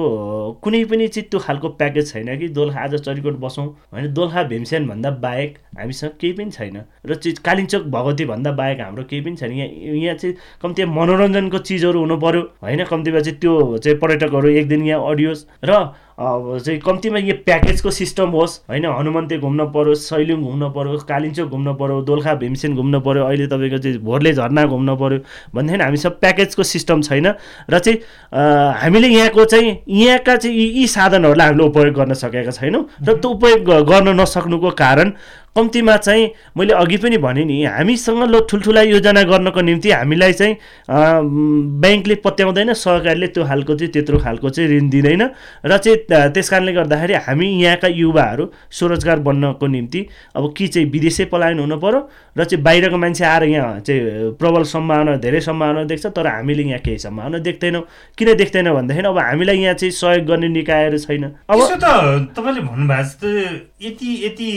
कुनै 0.64 0.84
पनि 0.86 1.08
चाहिँ 1.08 1.30
त्यो 1.32 1.40
खालको 1.40 1.70
प्याकेज 1.80 2.12
छैन 2.12 2.30
कि 2.40 2.48
दोलखा 2.50 2.80
आज 2.82 2.96
चरिकोट 3.02 3.36
बसौँ 3.40 3.66
होइन 3.94 4.14
दोलखा 4.14 4.44
भीमसेनभन्दा 4.44 5.10
बाहेक 5.24 5.58
हामीसँग 5.80 6.12
केही 6.20 6.34
पनि 6.34 6.52
छैन। 6.52 6.78
र 7.08 7.16
चाहिँ 7.16 7.36
कालिम्चोक 7.46 7.84
भगवतीभन्दा 7.88 8.52
बाहेक 8.52 8.82
हाम्रो 8.82 9.04
केही 9.08 9.22
पनि 9.22 9.36
छैन। 9.36 9.52
यहाँ 9.52 9.96
यहाँ 9.96 10.16
चाहिँ 10.16 10.36
कम्ती 10.62 10.86
मनोरञ्जनको 10.92 11.58
चिजहरू 11.58 12.00
हुनु 12.00 12.18
पऱ्यो 12.20 12.42
होइन 12.62 12.84
कम्तीमा 12.92 13.20
चाहिँ 13.20 13.40
त्यो 13.40 13.78
चाहिँ 13.78 13.98
पर्यटकहरू 14.00 14.50
एक 14.60 14.68
दिन 14.68 14.84
यहाँ 14.86 15.10
अडियोस्। 15.12 15.46
र 15.64 15.72
चाहिँ 16.20 16.80
कम्तीमा 16.80 17.20
यो 17.20 17.34
प्याकेजको 17.46 17.90
सिस्टम 17.92 18.30
होस् 18.30 18.58
होइन 18.70 18.86
हनुमन्ते 18.86 19.38
घुम्न 19.40 19.66
पऱ्यो 19.72 19.94
सैलुङ 19.96 20.42
घुम्न 20.42 20.70
पऱ्यो 20.70 20.98
कालिम्चोक 21.08 21.50
घुम्न 21.50 21.74
पऱ्यो 21.74 22.02
दोलखा 22.02 22.34
भीमसेन 22.36 22.76
घुम्न 22.76 23.00
पऱ्यो 23.00 23.24
अहिले 23.26 23.48
तपाईँको 23.48 23.78
चाहिँ 23.78 23.98
भोरले 24.00 24.34
झर्ना 24.34 24.66
घुम्न 24.66 24.96
पऱ्यो 24.96 25.20
भनेदेखि 25.56 25.84
हामी 25.84 25.98
सब 25.98 26.20
प्याकेजको 26.20 26.64
सिस्टम 26.64 27.02
छैन। 27.02 27.28
र 27.70 27.80
चाहिँ 27.80 27.98
हामीले 28.82 29.08
यहाँको 29.08 29.46
चाहिँ 29.46 29.78
यहाँका 29.88 30.36
चाहिँ 30.36 30.56
यी 30.58 30.88
साधनहरूलाई 30.88 31.48
हामीले 31.48 31.66
उपयोग 31.66 31.94
गर्न 31.96 32.14
सकेका 32.14 32.52
छैनौँ। 32.52 32.84
र 33.02 33.14
त्यो 33.14 33.30
उपयोग 33.30 33.70
गर्न 33.90 34.20
नसक्नुको 34.20 34.70
कारण 34.78 35.14
कम्तीमा 35.56 35.96
चाहिँ 35.98 36.28
मैले 36.58 36.74
अघि 36.74 36.98
पनि 36.98 37.18
भने 37.18 37.44
नि 37.46 37.64
हामीसँग 37.66 38.24
लो 38.32 38.40
ठुल्ठुला 38.50 38.82
योजना 38.82 39.24
गर्नको 39.24 39.62
निम्ति 39.62 39.92
हामीलाई 39.92 40.34
चाहिँ 40.34 40.56
ब्याङ्कले 41.82 42.16
पत्याउँदैन 42.24 42.74
सरकारले 42.74 43.28
त्यो 43.28 43.44
खालको 43.46 43.76
चाहिँ 43.76 43.92
त्यत्रो 43.92 44.18
खालको 44.20 44.50
चाहिँ 44.50 44.70
ऋण 44.70 44.90
दिँदैन। 44.90 45.24
र 45.66 45.78
चाहिँ 45.78 45.98
त्यस 46.08 46.50
कारणले 46.50 46.74
गर्दाखेरि 46.74 47.14
हामी 47.28 47.48
यहाँका 47.64 47.88
युवाहरू 47.88 48.46
स्वरोजगार 48.72 49.20
बन्नको 49.28 49.68
निम्ति 49.68 50.06
अब 50.36 50.54
कि 50.58 50.68
चाहिँ 50.68 50.90
विदेशै 50.90 51.26
पलायन 51.28 51.60
हुनु 51.60 51.78
पऱ्यो 51.84 52.00
र 52.38 52.44
चाहिँ 52.44 52.64
बाहिरको 52.64 52.98
मान्छे 52.98 53.26
आएर 53.26 53.44
यहाँ 53.44 53.80
चाहिँ 53.82 54.32
प्रबल 54.40 54.64
सम्भावना 54.72 55.16
धेरै 55.20 55.42
सम्भावना 55.42 55.84
देख्छ 55.84 56.06
तर 56.16 56.28
हामीले 56.28 56.64
यहाँ 56.64 56.80
केही 56.80 56.98
सम्भावना 56.98 57.38
देख्दैनौँ। 57.44 57.84
किन 58.18 58.34
देख्दैनौँ 58.38 58.76
भन्दाखेरि 58.76 59.08
अब 59.08 59.20
हामीलाई 59.20 59.60
यहाँ 59.60 59.76
चाहिँ 59.76 59.92
सहयोग 59.92 60.26
गर्ने 60.32 60.48
निकायहरू 60.48 60.98
छैन। 60.98 61.24
अब 61.52 61.60
त 61.76 61.86
तपाईँले 62.40 62.62
भन्नुभएको 62.62 63.30
यति 63.82 64.10
यति 64.26 64.50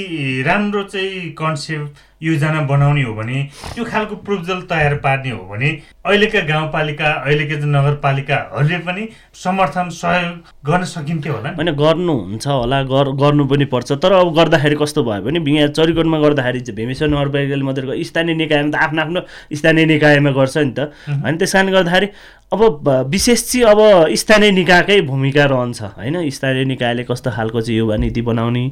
राम्रो 0.46 0.82
चाहिँ 0.88 1.32
कन्सेप्ट 1.32 2.13
योजना 2.22 2.60
बनाउने 2.70 3.02
हो 3.02 3.14
भने 3.14 3.42
त्यो 3.74 3.84
खालको 3.84 4.16
प्रोपोजल 4.26 4.60
तयार 4.70 4.94
पार्ने 5.04 5.30
हो 5.30 5.42
भने 5.50 5.68
अहिलेका 6.06 6.40
गाउँपालिका 6.48 7.08
अहिलेका 7.10 7.56
नगरपालिकाहरूले 7.66 8.78
पनि 8.86 9.08
समर्थन 9.34 9.88
सहयोग 9.90 10.36
गर्न 10.66 10.84
सकिन्थ्यो 10.84 11.32
होला। 11.32 11.50
होइन 11.58 11.70
गर्नुहुन्छ 11.74 12.46
होला 12.46 12.82
गर 12.92 13.10
गर्नु 13.22 13.44
पनि 13.46 13.64
पर्छ। 13.74 13.92
तर 14.02 14.12
अब 14.12 14.34
गर्दाखेरि 14.36 14.76
कस्तो 14.82 15.04
भयो 15.04 15.22
भने 15.26 15.38
यहाँ 15.50 15.68
चरिकोटमा 15.74 16.18
गर्दाखेरि 16.24 16.60
चाहिँ 16.60 16.76
भीमेश्वर 16.76 17.08
नगरपालिकाले 17.08 17.64
मात्रै 17.64 18.02
स्थानीय 18.04 18.34
निकायमा 18.34 18.70
त 18.70 18.80
आफ्नो 18.84 19.02
आफ्नो 19.02 19.20
स्थानीय 19.58 19.84
निकायमा 19.92 20.30
गर्छ 20.38 20.56
नि 20.56 20.72
त। 20.72 20.92
होइन 21.08 21.36
त्यस 21.36 21.52
कारणले 21.52 21.72
गर्दाखेरि 21.72 22.08
अब 22.54 22.60
विशेष 23.10 23.42
चाहिँ 23.50 23.66
अब 23.66 23.80
स्थानीय 24.14 24.50
निकायकै 24.54 25.00
भूमिका 25.10 25.44
रहन्छ। 25.50 25.80
होइन 25.98 26.16
स्थानीय 26.30 26.64
निकायले 26.64 27.02
कस्तो 27.04 27.30
खालको 27.36 27.60
चाहिँ 27.60 27.78
युवा 27.78 27.96
नीति 27.96 28.22
बनाउने 28.22 28.64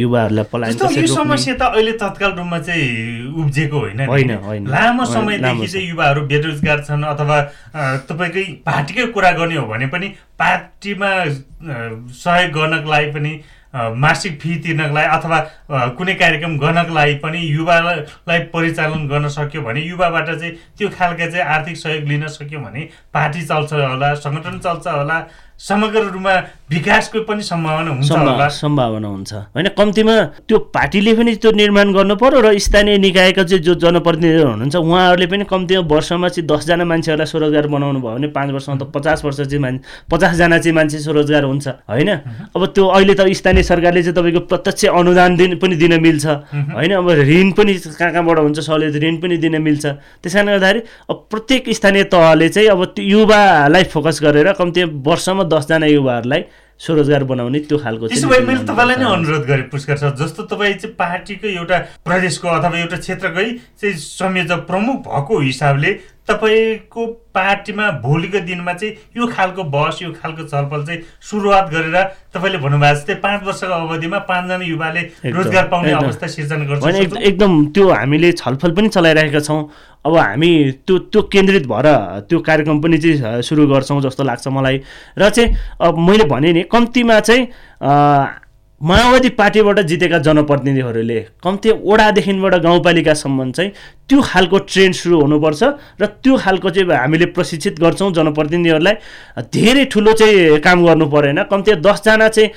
युवाहरूलाई 0.00 0.46
पलायन 0.52 1.06
समस्या 1.12 1.54
त 1.54 1.62
अहिले 1.76 1.92
तत्काल 2.00 2.32
रूपमा 2.38 2.58
चाहिँ 2.62 3.32
उब्जेको 3.36 3.78
होइन 3.78 4.68
लामो 4.68 5.04
समयदेखि 5.06 5.66
चाहिँ 5.68 5.88
युवाहरू 5.88 6.26
बेरोजगार 6.26 6.84
छन् 6.84 7.04
अथवा 7.06 7.40
तपाईँकै 8.04 8.44
पार्टीकै 8.66 9.06
कुरा 9.12 9.30
गर्ने 9.32 9.56
हो 9.56 9.66
भने 9.68 9.86
पनि 9.88 10.08
पार्टीमा 10.38 11.10
सहयोग 12.16 12.52
गर्नको 12.52 12.90
लागि 12.90 13.10
पनि 13.12 13.32
मासिक 13.74 14.40
फी 14.40 14.54
तिर्नको 14.58 14.94
लागि 14.94 15.08
अथवा 15.08 15.38
कुनै 15.96 16.14
कार्यक्रम 16.14 16.56
गर्नको 16.58 16.94
लागि 16.94 17.14
पनि 17.18 17.38
युवालाई 17.40 18.38
परिचालन 18.52 19.06
गर्न 19.08 19.28
सक्यो 19.30 19.62
भने 19.62 19.80
युवाबाट 19.82 20.28
चाहिँ 20.30 20.52
त्यो 20.78 20.88
खालका 20.90 21.26
चाहिँ 21.26 21.46
आर्थिक 21.46 21.76
सहयोग 21.78 22.08
लिन 22.08 22.26
सक्यो 22.30 22.60
भने 22.60 22.88
पार्टी 23.12 23.42
चल्छ 23.42 23.72
होला 23.72 24.14
सङ्गठन 24.20 24.58
चल्छ 24.60 24.86
होला 24.88 25.18
समग्र 25.58 26.00
रूपमा 26.12 26.34
विकासको 26.70 27.20
पनि 27.28 27.42
सम्भावना 27.42 27.90
हुन्छ 27.90 28.08
सम्भावना 28.52 29.08
हुन्छ। 29.08 29.32
होइन 29.54 29.68
कम्तीमा 29.78 30.14
त्यो 30.48 30.58
पार्टीले 30.72 31.12
पनि 31.14 31.34
त्यो 31.36 31.50
निर्माण 31.52 31.92
गर्नु 31.92 32.14
पर्यो 32.16 32.40
र 32.40 32.58
स्थानीय 32.58 32.98
निकायका 32.98 33.42
चाहिँ 33.44 33.62
जो 33.62 33.74
जनप्रतिनिधिहरू 33.78 34.50
हुनुहुन्छ 34.50 34.76
उहाँहरूले 34.76 35.26
पनि 35.26 35.44
कम्तीमा 35.44 35.82
वर्षमा 35.86 36.28
चाहिँ 36.28 36.46
दसजना 36.48 36.84
मान्छेहरूलाई 36.84 37.26
स्वरोजगार 37.26 37.66
बनाउनु 37.68 38.00
भयो 38.00 38.14
भने 38.16 38.28
पाँच 38.32 38.50
वर्षमा 38.50 38.74
त 38.80 38.90
पचास 38.90 39.24
वर्ष 39.24 39.40
चाहिँ 39.46 39.62
मान्छे 39.62 39.84
पचासजना 40.10 40.58
चाहिँ 40.58 40.74
मान्छे 40.74 40.98
स्वरोजगार 40.98 41.44
हुन्छ 41.44 41.68
होइन? 41.68 42.10
अब 42.56 42.62
त्यो 42.74 42.84
अहिले 42.88 43.14
त 43.14 43.28
स्थानीय 43.30 43.62
सरकारले 43.62 44.02
चाहिँ 44.02 44.16
तपाईँको 44.16 44.40
प्रत्यक्ष 44.48 44.84
अनुदान 44.90 45.36
दिन 45.36 45.56
पनि 45.60 45.76
दिन 45.76 46.00
मिल्छ 46.00 46.26
होइन? 46.26 46.92
अब 46.96 47.08
ऋण 47.22 47.52
पनि 47.52 47.72
कहाँ 47.78 48.10
कहाँबाट 48.12 48.38
हुन्छ? 48.38 48.58
सहुलियत 48.58 48.96
ऋण 48.98 49.16
पनि 49.22 49.36
दिन 49.36 49.60
मिल्छ। 49.62 49.84
त्यस 49.86 50.34
कारणले 50.34 50.52
गर्दाखेरि 50.58 50.80
अब 51.10 51.16
प्रत्येक 51.30 51.70
स्थानीय 51.70 52.04
तहले 52.10 52.48
चाहिँ 52.48 52.68
अब 52.68 52.84
त्यो 52.96 53.04
युवालाई 53.04 53.84
फोकस 53.92 54.18
गरेर 54.22 54.52
कम्ती 54.58 54.82
वर्षमा 55.06 55.41
दसजना 55.46 55.86
युवाहरूलाई 55.88 56.44
स्वरोजगार 56.80 57.24
बनाउने 57.24 57.58
त्यो 57.62 57.78
खालको 57.78 58.08
त्यसो 58.08 58.28
भए 58.28 58.40
मैले 58.42 58.64
तपाईँलाई 58.64 58.96
नै 58.96 59.06
अनुरोध 59.08 59.44
गरेँ 59.46 59.68
पुष्कर 59.70 59.96
सर 59.96 60.14
जस्तो 60.18 60.42
तपाईँ 60.50 60.74
चाहिँ 60.74 60.94
पार्टीको 60.96 61.48
एउटा 61.48 61.78
प्रदेशको 62.02 62.48
अथवा 62.50 62.78
एउटा 62.78 62.96
क्षेत्रकै 62.96 63.46
चाहिँ 63.76 63.94
संयोजक 63.96 64.66
प्रमुख 64.66 64.96
भएको 65.06 65.38
हिसाबले 65.40 65.90
तपाईँको 66.28 67.06
पार्टीमा 67.34 67.90
भोलिको 68.02 68.40
दिनमा 68.46 68.72
चाहिँ 68.72 68.94
यो 69.16 69.26
खालको 69.26 69.62
बस 69.74 69.98
यो 70.02 70.10
खालको 70.12 70.42
छलफल 70.48 70.84
चाहिँ 70.86 71.00
सुरुवात 71.20 71.70
गरेर 71.70 71.96
तपाईँले 72.34 72.58
भन्नुभएको 72.58 72.94
जस्तै 72.94 73.14
पाँच 73.24 73.42
वर्षको 73.42 73.74
अवधिमा 73.74 74.18
पाँचजना 74.30 74.64
युवाले 74.64 75.00
रोजगार 75.26 75.68
पाउने 75.68 75.92
अवस्था 75.92 76.26
सिर्जना 76.26 76.64
गर्छ 76.64 77.18
एकदम 77.18 77.64
त्यो 77.74 77.88
हामीले 77.90 78.32
छलफल 78.32 78.70
पनि 78.70 78.88
चलाइरहेका 78.88 79.40
छौँ। 79.40 79.62
अब 80.06 80.16
हामी 80.16 80.50
त्यो 80.86 80.98
त्यो 81.10 81.22
केन्द्रित 81.32 81.66
भएर 81.66 81.86
त्यो 82.28 82.38
कार्यक्रम 82.38 82.80
पनि 82.82 82.98
चाहिँ 82.98 83.42
सुरु 83.42 83.66
गर्छौँ 83.66 84.00
जस्तो 84.02 84.22
लाग्छ 84.22 84.48
मलाई। 84.48 84.80
र 85.18 85.28
चाहिँ 85.30 85.56
अब 85.80 85.98
मैले 85.98 86.24
भने 86.30 86.52
नि 86.52 86.62
कम्तीमा 86.70 87.18
चाहिँ 87.20 87.46
माओवादी 88.82 89.28
पार्टीबाट 89.38 89.78
जितेका 89.86 90.18
जनप्रतिनिधिहरूले 90.18 91.18
कम्ती 91.44 91.70
वडादेखिबाट 91.82 92.54
गाउँपालिकासम्म 92.62 93.50
चाहिँ 93.52 93.70
त्यो 94.08 94.20
खालको 94.20 94.58
ट्रेन्ड 94.66 94.94
सुरु 94.94 95.20
हुनुपर्छ 95.20 95.62
र 96.02 96.06
त्यो 96.18 96.36
खालको 96.36 96.70
चाहिँ 96.70 96.90
हामीले 96.90 97.26
प्रशिक्षित 97.30 97.78
गर्छौँ। 97.80 98.10
जनप्रतिनिधिहरूलाई 98.12 98.94
धेरै 99.54 99.84
ठुलो 99.86 100.12
चाहिँ 100.12 100.58
काम 100.66 100.84
गर्नु 100.86 101.06
परेन। 101.14 101.42
कम्ती 101.46 101.72
दसजना 101.78 102.28
चाहिँ 102.28 102.50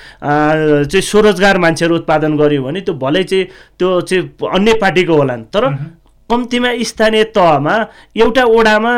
चाहिँ 0.90 1.02
स्वरोजगार 1.02 1.58
मान्छेहरू 1.62 1.96
उत्पादन 1.96 2.38
गऱ्यो 2.38 2.64
भने 2.64 2.82
त्यो 2.82 2.94
भलै 2.98 3.24
चाहिँ 3.24 3.46
त्यो 3.80 3.90
चाहिँ 4.02 4.24
अन्य 4.50 4.74
पार्टीको 4.82 5.14
होलान्। 5.14 5.44
तर 5.54 5.64
कम्तीमा 6.30 6.70
स्थानीय 6.82 7.24
तहमा 7.38 7.76
एउटा 8.18 8.44
ओडामा 8.50 8.94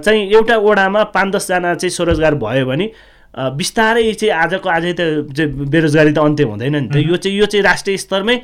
चाहिँ 0.00 0.30
एउटा 0.32 0.56
ओडामा 0.56 1.02
पाँच 1.12 1.34
दसजना 1.34 1.74
चाहिँ 1.74 1.90
स्वरोजगार 1.92 2.34
भयो 2.40 2.66
भने 2.66 2.88
बिस्तारै 3.34 4.12
चाहिँ 4.14 4.30
आजको 4.30 4.68
आजै 4.70 4.92
त 4.94 5.02
बेरोजगारी 5.66 6.12
त 6.14 6.18
अन्त्य 6.18 6.44
हुँदैन 6.44 6.76
नि 6.76 6.88
त। 6.88 6.96
यो 7.02 7.16
चाहिँ 7.18 7.38
यो 7.38 7.46
चाहिँ 7.50 7.64
राष्ट्रिय 7.66 7.96
स्तरमै 7.98 8.36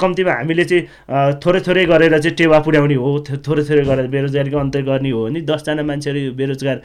कम्तीमा 0.00 0.32
हामीले 0.32 0.64
चाहिँ 0.64 1.36
थोरै 1.36 1.60
थोरै 1.60 1.84
गरेर 1.84 2.16
चाहिँ 2.16 2.36
टेवा 2.36 2.58
पुर्याउने 2.64 2.96
हो 2.96 3.10
थोरै 3.28 3.62
थोरै 3.68 3.84
गरेर 3.84 4.06
बेरोजगारीको 4.08 4.56
अन्त्य 4.56 4.82
गर्ने 4.88 5.10
हो 5.12 5.20
भने 5.28 5.40
दसजना 5.44 5.82
मान्छेहरू 5.84 6.18
यो 6.18 6.32
बेरोजगार 6.32 6.76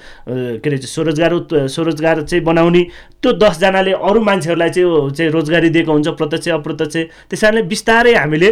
के 0.59 0.67
अरे 0.69 0.77
स्वरोजगार 0.83 1.31
उत् 1.39 1.53
स्वरोजगार 1.71 2.21
चाहिँ 2.27 2.43
बनाउने 2.43 2.81
त्यो 3.23 3.31
दसजनाले 3.39 3.91
अरू 3.95 4.19
मान्छेहरूलाई 4.19 4.69
चाहिँ 4.75 5.11
चाहिँ 5.15 5.31
रोजगारी 5.31 5.69
दिएको 5.71 5.91
हुन्छ 5.91 6.07
प्रत्यक्ष 6.19 6.47
अप्रत्यक्ष। 6.59 6.95
त्यस 7.31 7.41
कारणले 7.41 7.61
बिस्तारै 7.71 8.13
हामीले 8.13 8.49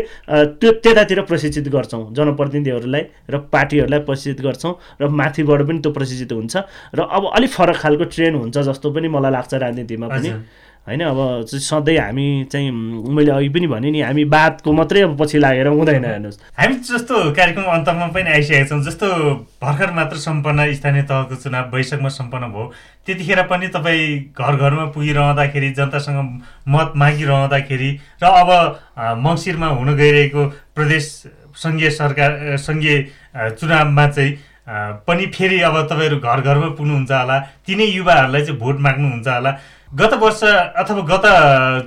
त्यो 0.56 0.72
त्यतातिर 0.80 1.22
प्रशिक्षित 1.28 1.68
गर्छौँ 1.68 2.04
जनप्रतिनिधिहरूलाई 2.16 3.04
र 3.28 3.38
पार्टीहरूलाई 3.52 4.00
प्रशिक्षित 4.08 4.40
गर्छौँ 4.46 4.74
र 5.02 5.08
माथिबाट 5.12 5.62
पनि 5.68 5.80
त्यो 5.84 5.92
प्रशिक्षित 5.92 6.32
हुन्छ। 6.32 6.56
र 6.96 7.00
अब 7.04 7.24
अलिक 7.36 7.52
फरक 7.52 7.78
खालको 7.84 8.06
ट्रेन 8.14 8.36
हुन्छ 8.36 8.58
जस्तो 8.70 8.92
पनि 8.94 9.08
मलाई 9.10 9.32
लाग्छ 9.32 9.54
राजनीतिमा 9.54 10.08
पनि। 10.08 10.30
होइन 10.88 11.02
अब 11.06 11.46
सधैँ 11.46 11.98
हामी 11.98 12.26
चाहिँ 12.52 12.72
मैले 12.72 13.32
अघि 13.32 13.50
पनि 13.54 13.68
भने 13.68 13.90
नि 13.92 14.02
हामी 14.02 14.24
बातको 14.26 14.72
मात्रै 14.74 15.02
अब 15.02 15.18
पछि 15.22 15.38
लागेर 15.38 15.68
हुँदैन 15.68 16.06
हेर्नुहोस्। 16.06 16.40
हामी 16.58 16.76
जस्तो 16.82 17.16
कार्यक्रम 17.38 17.64
अन्तमा 17.74 18.08
पनि 18.16 18.30
आइसकेका 18.32 18.66
छौँ 18.70 18.82
जस्तो 18.84 19.08
भर्खर 19.62 19.92
मात्र 19.94 20.18
सम्पन्न 20.18 20.74
स्थानीय 20.74 21.04
तहको 21.06 21.36
चुनाव 21.36 21.76
वैशाखमा 21.76 22.10
सम्पन्न 22.10 22.46
भयो 22.50 22.66
त्यतिखेर 23.06 23.42
पनि 23.52 23.68
तपाईँ 23.70 24.34
घर 24.34 24.56
घरमा 24.56 24.86
पुगिरहँदाखेरि 24.96 25.70
जनतासँग 25.78 26.20
मत 26.68 26.94
मागिरहँदाखेरि 26.96 27.92
र 28.24 28.26
अब 28.34 28.50
मङ्सिरमा 29.22 29.68
हुन 29.78 29.96
गइरहेको 29.96 30.46
प्रदेश 30.76 31.06
सङ्घीय 31.60 31.90
सरकार 31.92 32.58
सङ्घीय 32.58 32.98
चुनावमा 33.60 34.08
चाहिँ 34.10 34.38
पनि 35.08 35.26
फेरि 35.34 35.60
अब 35.62 35.76
तपाईँहरू 35.90 36.18
घर 36.20 36.42
घरमा 36.42 36.70
पुग्नुहुन्छ 36.78 37.12
होला। 37.12 37.38
तिनै 37.66 37.86
युवाहरूलाई 37.86 38.42
चाहिँ 38.46 38.60
भोट 38.60 38.80
माग्नुहुन्छ 38.80 39.28
होला। 39.28 39.52
गत 39.92 40.14
वर्ष 40.22 40.44
अथवा 40.44 41.02
गत 41.10 41.24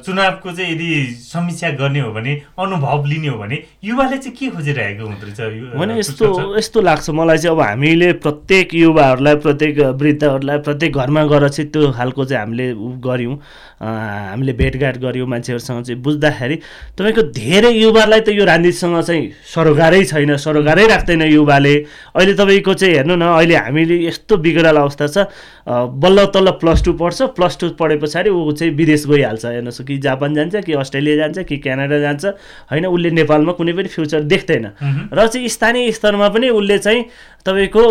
चुनावको 0.06 0.52
चाहिँ 0.52 0.72
यदि 0.72 1.14
समीक्षा 1.22 1.68
गर्ने 1.78 2.00
हो 2.00 2.10
भने 2.12 2.32
अनुभव 2.58 3.04
लिने 3.06 3.28
हो 3.28 3.38
भने 3.38 3.62
युवाले 3.84 4.16
चाहिँ 4.18 4.36
के 4.36 4.48
खोजिरहेको 4.50 5.06
हुँदो 5.06 5.26
रहेछ 5.26 5.78
भने 5.78 5.98
यस्तो 5.98 6.56
यस्तो 6.58 6.80
लाग्छ 6.82 7.10
मलाई 7.10 7.38
चाहिँ 7.38 7.56
अब 7.56 7.62
हामीले 7.62 8.12
प्रत्येक 8.18 8.74
युवाहरूलाई 8.74 9.36
प्रत्येक 9.46 9.78
वृद्धहरूलाई 10.02 10.58
प्रत्येक 10.66 10.96
घरमा 10.98 11.24
गएर 11.30 11.48
चाहिँ 11.48 11.70
त्यो 11.70 11.92
खालको 11.92 12.24
चाहिँ 12.24 12.42
हामीले 12.42 12.66
गऱ्यौँ। 13.06 13.38
हामीले 13.82 14.52
भेटघाट 14.52 14.96
गऱ्यौँ 14.98 15.26
मान्छेहरूसँग 15.26 15.82
चाहिँ 15.84 16.02
बुझ्दाखेरि। 16.02 16.56
तपाईँको 16.98 17.22
धेरै 17.38 17.70
युवालाई 17.70 18.20
त 18.20 18.28
यो 18.34 18.44
राजनीतिसँग 18.44 19.00
चाहिँ 19.02 19.30
सरोकारै 19.54 20.04
छैन 20.04 20.36
सरोकारै 20.42 20.86
राख्दैन 20.86 21.22
युवाले। 21.22 21.74
अहिले 22.14 22.34
तपाईँको 22.34 22.74
चाहिँ 22.74 22.94
हेर्नु 22.94 23.14
न 23.14 23.22
अहिले 23.38 23.56
हामीले 23.56 24.06
यस्तो 24.06 24.36
बिग्रल 24.42 24.76
अवस्था 24.76 25.06
छ। 25.06 25.26
बल्ल 25.66 26.26
तल्ल 26.34 26.50
प्लस 26.62 26.84
टू 26.84 26.92
पढ्छ 26.98 27.22
प्लस 27.34 27.58
टू 27.60 27.68
पढे 27.78 27.91
पछाडि 27.98 28.30
ऊ 28.30 28.52
चाहिँ 28.52 28.72
विदेश 28.74 29.06
गइहाल्छ 29.06 29.44
हेर्नुहोस् 29.44 29.82
कि 29.82 29.98
जापान 29.98 30.34
जान्छ 30.34 30.64
कि 30.64 30.72
अस्ट्रेलिया 30.72 31.16
जान्छ 31.16 31.38
कि 31.48 31.56
क्यानाडा 31.58 31.98
जान्छ। 31.98 32.24
होइन 32.70 32.86
उसले 32.86 33.10
नेपालमा 33.10 33.52
कुनै 33.52 33.72
पनि 33.72 33.88
फ्युचर 33.88 34.20
देख्दैन। 34.24 34.66
र 35.12 35.26
चाहिँ 35.26 35.48
स्थानीय 35.48 35.90
स्तरमा 35.92 36.28
पनि 36.28 36.48
उसले 36.50 36.78
चाहिँ 36.78 37.02
तपाईँको 37.46 37.82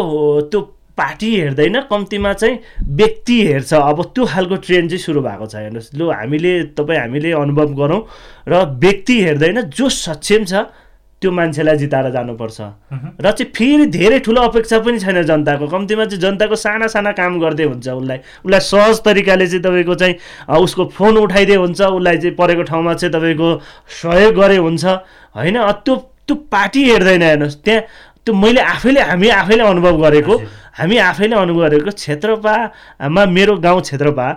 त्यो 0.52 0.62
पार्टी 0.92 1.30
हेर्दैन 1.36 1.80
कम्तीमा 1.88 2.34
चाहिँ 2.34 2.60
व्यक्ति 2.84 3.38
हेर्छ। 3.48 3.74
अब 3.74 4.02
त्यो 4.16 4.26
खालको 4.26 4.56
ट्रेन्ड 4.56 4.90
चाहिँ 4.90 5.02
सुरु 5.02 5.22
भएको 5.22 5.46
छ 5.48 5.56
हेर्नुहोस्। 5.56 5.96
लु 5.96 6.10
हामीले 6.12 6.54
तपाईँ 6.76 7.00
हामीले 7.00 7.32
अनुभव 7.32 7.74
गरौँ 7.74 8.02
र 8.48 8.54
व्यक्ति 8.78 9.16
हेर्दैन 9.24 9.62
जो 9.72 9.90
सक्षम 9.90 10.44
छ 10.46 10.54
त्यो 11.22 11.32
मान्छेलाई 11.32 11.78
जिताएर 11.78 12.10
जानुपर्छ। 12.12 12.60
र 13.22 13.32
चाहिँ 13.32 13.52
फेरि 13.54 13.86
धेरै 13.94 14.20
ठुलो 14.26 14.42
अपेक्षा 14.42 14.80
पनि 14.82 15.00
छैन 15.00 15.22
जनताको। 15.22 15.68
कम्तीमा 15.70 16.06
चाहिँ 16.10 16.22
जनताको 16.22 16.56
साना 16.58 16.88
साना 16.90 17.12
काम 17.14 17.38
गर्दै 17.40 17.64
हुन्छ 17.70 17.88
उसलाई। 17.88 18.20
उसलाई 18.42 18.60
सहज 18.60 19.02
तरिकाले 19.06 19.48
चाहिँ 19.48 19.64
तपाईँको 19.64 19.96
चाहिँ 19.96 20.16
उसको 20.50 20.86
फोन 20.98 21.18
उठाइदिए 21.22 21.56
हुन्छ। 21.62 21.82
उसलाई 21.82 22.18
चाहिँ 22.18 22.36
परेको 22.36 22.64
ठाउँमा 22.66 22.94
चाहिँ 22.98 23.14
तपाईँको 23.14 23.50
सहयोग 24.02 24.34
गरे 24.34 24.58
हुन्छ। 24.58 24.86
होइन? 25.38 25.58
त्यो 25.86 25.96
त्यो 26.26 26.36
पार्टी 26.50 26.82
हेर्दैन 26.90 27.22
हेर्नुहोस्। 27.22 27.62
त्यहाँ 27.62 27.82
त्यो 28.26 28.34
मैले 28.34 28.62
आफैले 28.62 29.02
हामी 29.02 29.30
आफैले 29.30 29.64
अनुभव 29.64 29.96
गरेको। 30.02 30.34
हामी 30.76 30.98
आफैले 31.10 31.36
अनुभव 31.36 31.62
गरेको 31.62 31.92
क्षेत्रपामा 31.92 33.26
मेरो 33.28 33.56
गाउँ 33.60 33.82
क्षेत्रपा 33.82 34.28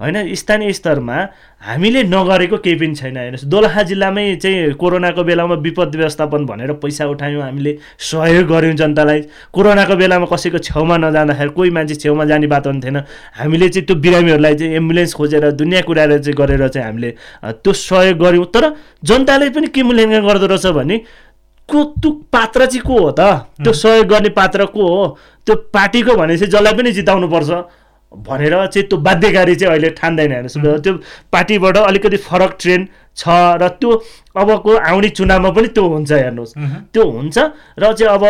होइन 0.00 0.34
स्थानीय 0.34 0.72
स्तरमा 0.74 1.16
हामीले 1.62 2.02
नगरेको 2.10 2.56
केही 2.58 2.76
पनि 2.76 2.94
छैन। 2.94 3.16
हेर्नुहोस् 3.16 3.46
दोलखा 3.46 3.82
जिल्लामै 3.88 4.24
चाहिँ 4.42 4.72
कोरोनाको 4.74 5.22
बेलामा 5.24 5.54
विपद 5.64 5.94
व्यवस्थापन 5.96 6.44
भनेर 6.46 6.72
पैसा 6.82 7.06
उठायौँ 7.06 7.42
हामीले 7.42 7.72
सहयोग 8.10 8.46
गऱ्यौँ 8.50 8.74
जनतालाई। 8.74 9.20
कोरोनाको 9.54 9.94
बेलामा 9.96 10.26
कसैको 10.26 10.58
छेउमा 10.58 10.96
नजाँदाखेरि 10.98 11.50
कोही 11.54 11.70
मान्छे 11.70 11.94
छेउमा 11.94 12.24
जाने 12.26 12.46
पनि 12.50 12.80
थिएन। 12.82 12.98
हामीले 13.38 13.68
चाहिँ 13.70 13.86
त्यो 13.86 13.96
बिरामीहरूलाई 13.96 14.54
चाहिँ 14.54 14.74
एम्बुलेन्स 14.76 15.14
खोजेर 15.14 15.50
दुनियाँ 15.54 15.82
कुराएर 15.86 16.18
चाहिँ 16.18 16.36
गरेर 16.36 16.68
चाहिँ 16.68 16.86
हामीले 16.86 17.10
त्यो 17.62 17.72
सहयोग 17.72 18.18
गऱ्यौँ। 18.18 18.46
तर 18.50 18.64
जनताले 19.00 19.50
पनि 19.54 19.66
के 19.70 19.82
मूल्याङ्कन 19.82 20.26
गर्दो 20.26 20.46
रहेछ 20.52 20.66
भने 20.74 20.96
को 21.68 21.84
त्यो 21.84 22.10
पात्र 22.10 22.66
चाहिँ 22.66 22.80
को 22.80 22.98
हो 22.98 23.10
त? 23.10 23.20
त्यो 23.62 23.72
सहयोग 23.72 24.06
गर्ने 24.06 24.28
पात्र 24.28 24.64
को 24.66 24.88
हो? 24.88 25.18
त्यो 25.46 25.56
पार्टीको 25.56 26.14
भनेपछि 26.14 26.46
जसलाई 26.46 26.72
पनि 26.72 26.92
जिताउनुपर्छ। 26.92 27.50
भनेर 28.22 28.54
चाहिँ 28.66 28.88
त्यो 28.88 28.98
बाध्यकारी 28.98 29.54
चाहिँ 29.54 29.72
अहिले 29.72 29.90
ठान्दैन 29.98 30.32
हेर्नुहोस्। 30.32 30.82
त्यो 30.82 30.94
पार्टीबाट 31.32 31.76
अलिकति 31.78 32.16
फरक 32.16 32.56
ट्रेन्ड 32.60 32.88
छ 33.16 33.30
र 33.62 33.68
त्यो 33.78 33.90
अबको 34.34 34.70
आउने 34.90 35.08
चुनावमा 35.08 35.50
पनि 35.54 35.68
त्यो 35.70 35.84
हुन्छ 35.86 36.12
हेर्नुहोस्। 36.12 36.52
त्यो 36.94 37.04
हुन्छ 37.04 37.38
र 37.78 37.92
चाहिँ 37.92 38.10
अब 38.14 38.24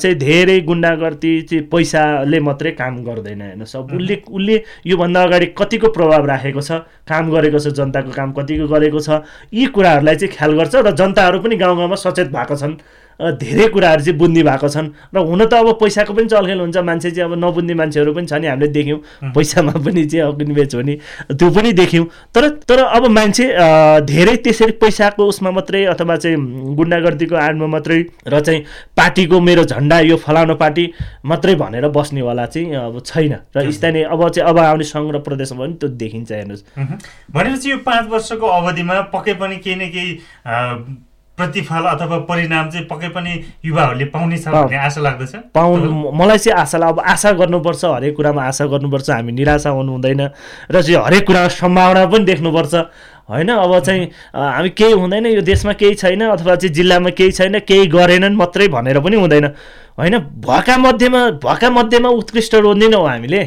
चाहिँ 0.00 0.16
धेरै 0.16 0.60
गुन्डागर्दी 0.64 1.32
चाहिँ 1.42 1.64
पैसाले 1.68 2.40
मात्रै 2.40 2.70
काम 2.80 2.94
गर्दैन 3.04 3.40
हेर्नुहोस्। 3.42 3.76
अब 3.76 3.92
उसले 3.92 4.16
उसले 4.28 4.56
योभन्दा 4.86 5.22
अगाडि 5.22 5.46
कतिको 5.58 5.88
प्रभाव 5.92 6.26
राखेको 6.26 6.60
छ 6.60 6.88
काम 7.04 7.30
गरेको 7.30 7.58
छ 7.58 7.76
जनताको 7.76 8.10
काम 8.16 8.32
कतिको 8.32 8.66
गरेको 8.68 9.00
छ 9.00 9.20
यी 9.52 9.66
कुराहरूलाई 9.76 10.16
चाहिँ 10.16 10.32
ख्याल 10.36 10.52
गर्छ 10.56 10.74
र 10.74 10.90
जनताहरू 10.96 11.38
पनि 11.44 11.56
गाउँ 11.56 11.76
गाउँमा 11.76 11.96
सचेत 12.00 12.32
भएको 12.32 12.56
छन्। 12.56 12.76
धेरै 13.20 13.66
कुराहरू 13.68 14.02
चाहिँ 14.04 14.18
बुझ्ने 14.18 14.42
भएको 14.42 14.68
छन्। 14.68 14.88
र 15.14 15.18
हुन 15.18 15.44
त 15.46 15.54
अब 15.54 15.78
पैसाको 15.78 16.12
पनि 16.14 16.26
चलखेल 16.28 16.60
हुन्छ। 16.60 16.76
मान्छे 16.76 17.10
चाहिँ 17.10 17.30
अब 17.30 17.38
नबुझ्ने 17.38 17.74
मान्छेहरू 17.74 18.12
पनि 18.14 18.26
छ 18.26 18.34
नि 18.42 18.46
हामीले 18.46 18.68
देख्यौँ। 18.74 19.32
पैसामा 19.34 19.72
पनि 19.78 20.04
चाहिँ 20.04 20.26
अग्नि 20.26 20.54
बेच 20.54 20.74
हो 20.74 20.82
नि 20.82 20.94
त्यो 21.30 21.50
पनि 21.50 21.72
देख्यौँ। 21.72 22.06
तर 22.34 22.48
तर 22.66 22.78
अब 22.84 23.06
मान्छे 23.06 23.44
धेरै 24.02 24.36
त्यसरी 24.42 24.72
पैसाको 24.82 25.22
उसमा 25.26 25.50
मात्रै 25.50 25.84
अथवा 25.94 26.16
चाहिँ 26.16 26.36
गुन्डागर्दीको 26.74 27.36
आडमा 27.36 27.66
मात्रै 27.66 27.98
र 28.26 28.40
चाहिँ 28.40 28.60
पार्टीको 28.96 29.40
मेरो 29.40 29.64
झन्डा 29.64 30.00
यो 30.00 30.16
फलानु 30.16 30.54
पार्टी 30.54 30.84
मात्रै 31.24 31.54
भनेर 31.54 31.88
बस्नेवाला 31.88 32.46
चाहिँ 32.46 32.74
अब 32.74 33.00
छैन। 33.06 33.34
र 33.56 33.70
स्थानीय 33.70 34.04
अब 34.10 34.28
चाहिँ 34.28 34.48
अब 34.50 34.58
आउने 34.58 34.84
सङ्घ 34.84 35.10
र 35.14 35.18
प्रदेशमा 35.22 35.64
पनि 35.64 35.74
त्यो 35.80 35.88
देखिन्छ 35.88 36.32
हेर्नुहोस्। 36.32 36.62
भनेपछि 37.32 37.70
यो 37.70 37.76
पाँच 37.86 38.08
वर्षको 38.10 38.46
अवधिमा 38.46 39.00
पक्कै 39.14 39.34
पनि 39.38 39.56
केही 39.56 39.76
न 39.76 39.90
केही 39.94 40.10
प्रतिफल 41.36 41.84
अथवा 41.98 42.18
परिणाम 42.30 42.68
चाहिँ 42.70 42.86
पक्कै 42.86 43.08
पनि 43.10 43.32
युवाहरूले 43.64 44.04
पाउनेछ 44.14 44.44
पाउ- 44.46 44.64
भन्ने 44.64 44.76
आशा 44.86 45.00
लाग्दछ? 45.02 45.32
पाउनु 45.54 45.90
मलाई 46.14 46.38
चाहिँ 46.38 46.58
आशा 46.62 46.78
अब 46.78 47.00
आशा 47.02 47.30
गर्नुपर्छ 47.42 47.84
हरेक 47.84 48.14
कुरामा 48.16 48.42
आशा 48.54 48.64
गर्नुपर्छ 48.70 49.10
हामी 49.10 49.32
निराशा 49.32 49.70
हुनु 49.70 49.92
हुँदैन 49.92 50.20
र 50.70 50.82
चाहिँ 50.82 51.02
हरेक 51.04 51.26
कुरामा 51.26 51.48
सम्भावना 51.58 52.06
पनि 52.06 52.24
देख्नुपर्छ। 52.24 52.74
होइन? 53.24 53.48
अब 53.50 53.72
चाहिँ 53.80 54.02
हामी 54.30 54.70
केही 54.78 54.92
हुँदैन 54.92 55.26
यो 55.26 55.40
देशमा 55.42 55.72
केही 55.74 55.94
छैन 55.96 56.22
अथवा 56.28 56.54
चाहिँ 56.54 56.74
जिल्लामा 56.74 57.10
केही 57.18 57.32
छैन 57.32 57.58
केही 57.66 57.86
गरेनन् 57.90 58.36
मात्रै 58.36 58.68
भनेर 58.68 59.00
पनि 59.00 59.16
हुँदैन। 59.16 59.46
होइन 59.98 60.18
भएका 60.42 60.76
मध्येमा 60.76 61.18
भएका 61.38 61.68
मध्येमा 61.70 62.08
उत्कृष्ट 62.18 62.54
रोज्दैनौँ 62.54 63.06
हामीले। 63.08 63.42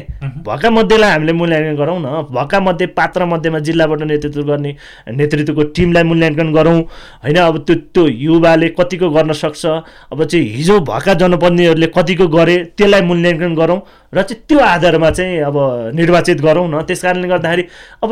भएका 0.48 0.70
मध्येलाई 0.70 1.10
हामीले 1.10 1.32
मूल्याङ्कन 1.32 1.76
गरौँ 1.76 1.98
न। 2.00 2.24
भएका 2.32 2.60
मध्ये 2.60 2.86
पात्र 2.96 3.24
मध्येमा 3.24 3.58
जिल्लाबाट 3.68 4.02
नेतृत्व 4.02 4.42
गर्ने 4.48 4.74
नेतृत्वको 5.12 5.62
टिमलाई 5.76 6.02
मूल्याङ्कन 6.08 6.52
गरौँ। 6.52 6.80
होइन 7.24 7.36
अब 7.36 7.58
त्यो 7.68 7.74
त्यो 7.92 8.06
युवाले 8.06 8.68
कतिको 8.80 9.10
गर्न 9.10 9.32
सक्छ? 9.36 9.66
अब 10.12 10.24
चाहिँ 10.24 10.44
हिजो 10.56 10.80
भएका 10.88 11.14
जनप्रतिनिधिहरूले 11.20 11.86
कतिको 11.92 12.26
गरे 12.32 12.56
त्यसलाई 12.76 13.02
मूल्याङ्कन 13.04 13.54
गरौँ 13.54 13.80
र 14.08 14.22
चाहिँ 14.24 14.42
त्यो 14.48 14.58
आधारमा 14.58 15.10
चाहिँ 15.10 15.38
अब 15.44 15.56
निर्वाचित 15.94 16.40
गरौँ 16.40 16.64
न। 16.64 16.80
त्यस 16.88 17.02
कारणले 17.02 17.28
गर्दाखेरि 17.28 17.64
अब 18.02 18.10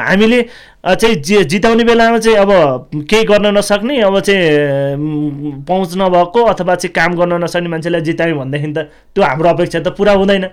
हामीले 0.00 0.40
चाहिँ 0.94 1.14
जि 1.16 1.44
जिताउने 1.44 1.84
बेलामा 1.84 2.18
चाहिँ 2.18 2.38
अब 2.38 2.50
केही 3.10 3.24
गर्न 3.24 3.46
नसक्ने 3.58 4.00
अब 4.00 4.20
चाहिँ 4.20 5.64
पहुँच 5.66 5.96
नभएको 5.96 6.44
अथवा 6.44 6.74
चाहिँ 6.74 6.92
काम 6.92 7.14
गर्न 7.14 7.42
नसक्ने 7.44 7.68
मान्छेलाई 7.68 8.00
जितायौँ 8.00 8.38
भनेदेखि 8.38 8.72
त 8.72 8.78
त्यो 9.14 9.24
हाम्रो 9.24 9.48
अपेक्षा 9.48 9.80
त 9.80 9.88
पुरा 9.88 10.12
हुँदैन। 10.12 10.44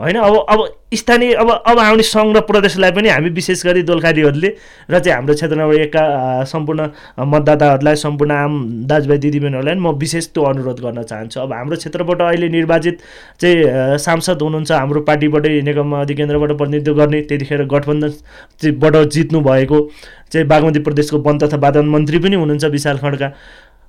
होइन 0.00 0.16
अब 0.18 0.34
अब 0.48 0.58
स्थानीय 0.92 1.32
अब 1.40 1.50
अब 1.50 1.78
आउने 1.78 2.02
सङ्घ 2.02 2.36
र 2.36 2.40
प्रदेशलाई 2.48 2.90
पनि 2.96 3.08
हामी 3.08 3.28
विशेष 3.38 3.64
गरी 3.66 3.82
दोलखारीहरूले 3.90 4.48
र 4.90 4.98
चाहिँ 4.98 5.14
हाम्रो 5.14 5.34
क्षेत्र 5.34 5.56
नम्बर 5.56 5.80
एकका 5.80 6.00
अ, 6.00 6.44
सम्पूर्ण 6.48 6.86
मतदाताहरूलाई 7.32 7.96
सम्पूर्ण 8.04 8.32
आम 8.32 8.54
दाजुभाइ 8.88 9.18
दिदीबहिनीहरूलाई 9.24 9.74
म 9.76 9.92
विशेष 10.00 10.28
त्यो 10.32 10.42
अनुरोध 10.48 10.80
गर्न 10.80 11.02
चाहन्छु। 11.04 11.40
अब 11.40 11.52
हाम्रो 11.52 11.76
क्षेत्रबाट 11.76 12.22
अहिले 12.22 12.48
निर्वाचित 12.56 12.96
चाहिँ 13.40 13.98
सांसद 14.00 14.42
हुनुहुन्छ 14.42 14.72
हाम्रो 14.72 15.00
पार्टीबाटै 15.12 15.60
नेकमा 15.68 16.00
अधिकेन्द्रबाट 16.00 16.56
प्रतिनिधित्व 16.56 16.94
गर्ने 17.00 17.20
त्यतिखेर 17.28 17.64
गठबन्धन 17.68 18.10
चाहिँबाट 18.62 18.96
जित्नु 19.12 19.40
भएको 19.44 19.78
चाहिँ 20.32 20.46
बागमती 20.48 20.80
प्रदेशको 20.88 21.18
वन 21.28 21.38
तथा 21.38 21.56
वातावरण 21.56 21.88
मन्त्री 21.88 22.18
पनि 22.24 22.36
हुनुहुन्छ 22.36 22.64
विशाल 22.72 22.98
खड्का। 23.04 23.28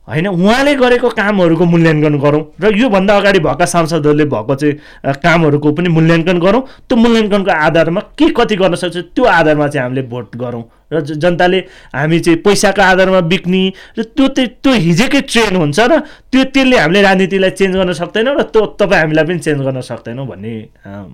होइन? 0.10 0.28
उहाँले 0.28 0.74
गरेको 0.76 1.10
कामहरूको 1.14 1.66
मूल्याङ्कन 1.66 2.18
गरौँ 2.20 2.42
र 2.62 2.74
योभन्दा 2.76 3.18
अगाडि 3.18 3.40
भएका 3.40 3.66
सांसदहरूले 3.66 4.26
भएको 4.26 4.56
चाहिँ 4.56 5.14
कामहरूको 5.22 5.72
पनि 5.78 5.90
मूल्याङ्कन 5.90 6.38
गरौँ। 6.40 6.62
त्यो 6.90 6.96
मूल्याङ्कनको 6.98 7.52
आधारमा 7.52 8.02
के 8.18 8.30
कति 8.34 8.56
गर्न 8.58 8.76
सक्छ 8.76 8.98
त्यो 9.14 9.24
आधारमा 9.24 9.68
चाहिँ 9.68 9.84
हामीले 9.86 10.02
भोट 10.10 10.36
गरौँ। 10.36 10.64
र 10.90 11.02
जनताले 11.06 11.58
हामी 11.94 12.20
चाहिँ 12.20 12.40
पैसाको 12.42 12.82
आधारमा 12.82 13.22
बिक्ने 13.30 13.62
र 13.98 14.04
त्यो 14.10 14.28
चाहिँ 14.34 14.50
त्यो 14.58 14.74
हिजोकै 14.74 15.22
ट्रेन 15.30 15.56
हुन्छ 15.56 15.80
र 15.80 16.00
त्यो 16.34 16.44
त्यसले 16.50 16.78
हामीले 16.78 17.02
राजनीतिलाई 17.02 17.52
चेन्ज 17.54 17.76
गर्न 17.78 17.94
सक्दैनौँ 17.94 18.34
र 18.34 18.42
त्यो 18.50 18.66
तपाईँ 18.82 19.02
हामीलाई 19.02 19.26
पनि 19.30 19.40
चेन्ज 19.46 19.62
गर्न 19.62 19.82
सक्दैनौँ 19.86 20.26
भन्ने 20.26 20.54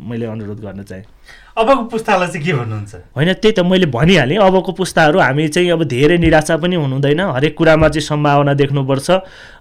मैले 0.07 0.25
अनुरोध 0.25 0.59
गर्न 0.63 0.83
चाहेँ। 0.87 1.03
अबको 1.55 1.83
पुस्तालाई 1.87 2.27
चाहिँ 2.27 2.43
के 2.45 2.53
भन्नुहुन्छ? 2.53 3.15
होइन 3.15 3.31
त्यही 3.39 3.53
त 3.55 3.59
मैले 3.63 3.87
भनिहालेँ। 3.87 4.37
अबको 4.43 4.71
पुस्ताहरू 4.75 5.19
हामी 5.23 5.47
चाहिँ 5.47 5.71
अब 5.71 5.83
धेरै 5.87 6.17
निराशा 6.19 6.59
पनि 6.59 6.75
हुनु 6.75 6.99
हुँदैन 6.99 7.19
हरेक 7.31 7.55
कुरामा 7.55 7.87
चाहिँ 7.95 8.03
सम्भावना 8.03 8.53
देख्नुपर्छ। 8.59 9.09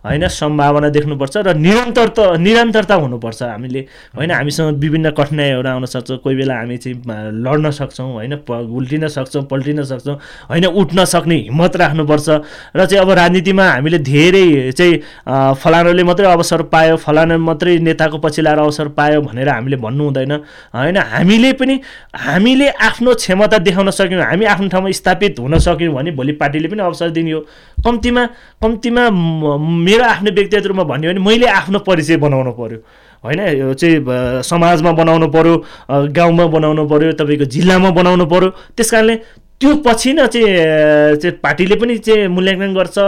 होइन 0.03 0.27
सम्भावना 0.27 0.89
देख्नुपर्छ 0.91 1.37
र 1.47 1.55
निरन्तरता 1.55 2.25
निरन्तरता 2.37 2.95
हुनुपर्छ 2.99 3.43
हामीले। 3.47 3.81
होइन 4.11 4.31
हामीसँग 4.31 4.79
विभिन्न 4.83 5.11
कठिनाइहरू 5.15 5.69
आउन 5.71 5.85
सक्छ। 5.87 6.11
कोही 6.19 6.35
बेला 6.35 6.55
हामी 6.59 6.77
चाहिँ 6.83 6.99
लड्न 7.31 7.71
सक्छौँ। 7.71 8.11
होइन 8.11 8.35
उल्टिन 8.43 9.07
सक्छौँ 9.15 9.43
पल्टिन 9.47 9.83
सक्छौँ। 9.87 10.19
होइन 10.51 10.67
उठ्न 10.67 11.05
सक्ने 11.07 11.37
हिम्मत 11.47 11.77
राख्नुपर्छ। 11.79 12.29
र 12.75 12.87
चाहिँ 12.91 13.03
अब 13.07 13.11
राजनीतिमा 13.23 13.65
हामीले 13.71 13.99
धेरै 14.03 14.73
चाहिँ 14.75 15.55
फलानाले 15.63 16.03
मात्रै 16.03 16.27
अवसर 16.27 16.63
पायो। 16.75 16.97
फलाना 16.99 17.39
मात्रै 17.39 17.79
नेताको 17.87 18.19
पछि 18.19 18.43
लाएर 18.43 18.59
अवसर 18.67 18.89
पायो 18.99 19.23
भनेर 19.23 19.49
हामीले 19.49 19.77
भन्नु 19.79 20.05
हुँदैन 20.05 20.33
होइन 20.75 20.99
हामीले 20.99 21.53
पनि 21.55 21.81
हामीले 22.15 22.69
आफ्नो 22.89 23.15
क्षमता 23.15 23.59
देखाउन 23.59 23.91
सक्यौँ 23.91 24.23
हामी 24.23 24.45
आफ्नो 24.45 24.69
ठाउँमा 24.69 24.91
स्थापित 24.91 25.39
हुन 25.41 25.59
सक्यौँ 25.59 25.95
भने 25.95 26.11
भोलि 26.11 26.33
पार्टीले 26.41 26.69
पनि 26.69 26.83
अवसर 26.83 27.11
दिने 27.11 27.33
हो। 27.33 27.41
कम्तीमा 27.85 28.25
कम्तीमा 28.63 29.03
मेरो 29.11 30.05
आफ्नो 30.05 30.31
व्यक्तिगत 30.31 30.67
रूपमा 30.67 30.85
भन्यो 30.85 31.11
भने 31.11 31.21
मैले 31.21 31.47
आफ्नो 31.61 31.79
परिचय 31.87 32.17
बनाउनु 32.17 32.53
पर्यो। 32.59 32.79
होइन 33.25 33.41
यो 33.59 33.73
चाहिँ 33.75 34.43
समाजमा 34.43 34.93
बनाउनु 34.93 35.29
पर्यो 35.33 35.55
अ, 35.91 35.95
गाउँमा 36.13 36.47
बनाउनु 36.57 36.83
पर्यो 36.89 37.13
तपाईँको 37.21 37.45
जिल्लामा 37.55 37.91
बनाउनु 37.99 38.27
पर्यो। 38.27 38.49
त्यस 38.77 38.91
कारणले 38.91 39.17
त्यो 39.61 39.71
पछि 39.87 40.13
न 40.13 40.27
चाहिँ 40.27 41.17
चाहिँ 41.23 41.37
पार्टीले 41.41 41.77
पनि 41.81 41.97
चाहिँ 42.05 42.27
मूल्याङ्कन 42.29 42.75
गर्छ 42.75 42.99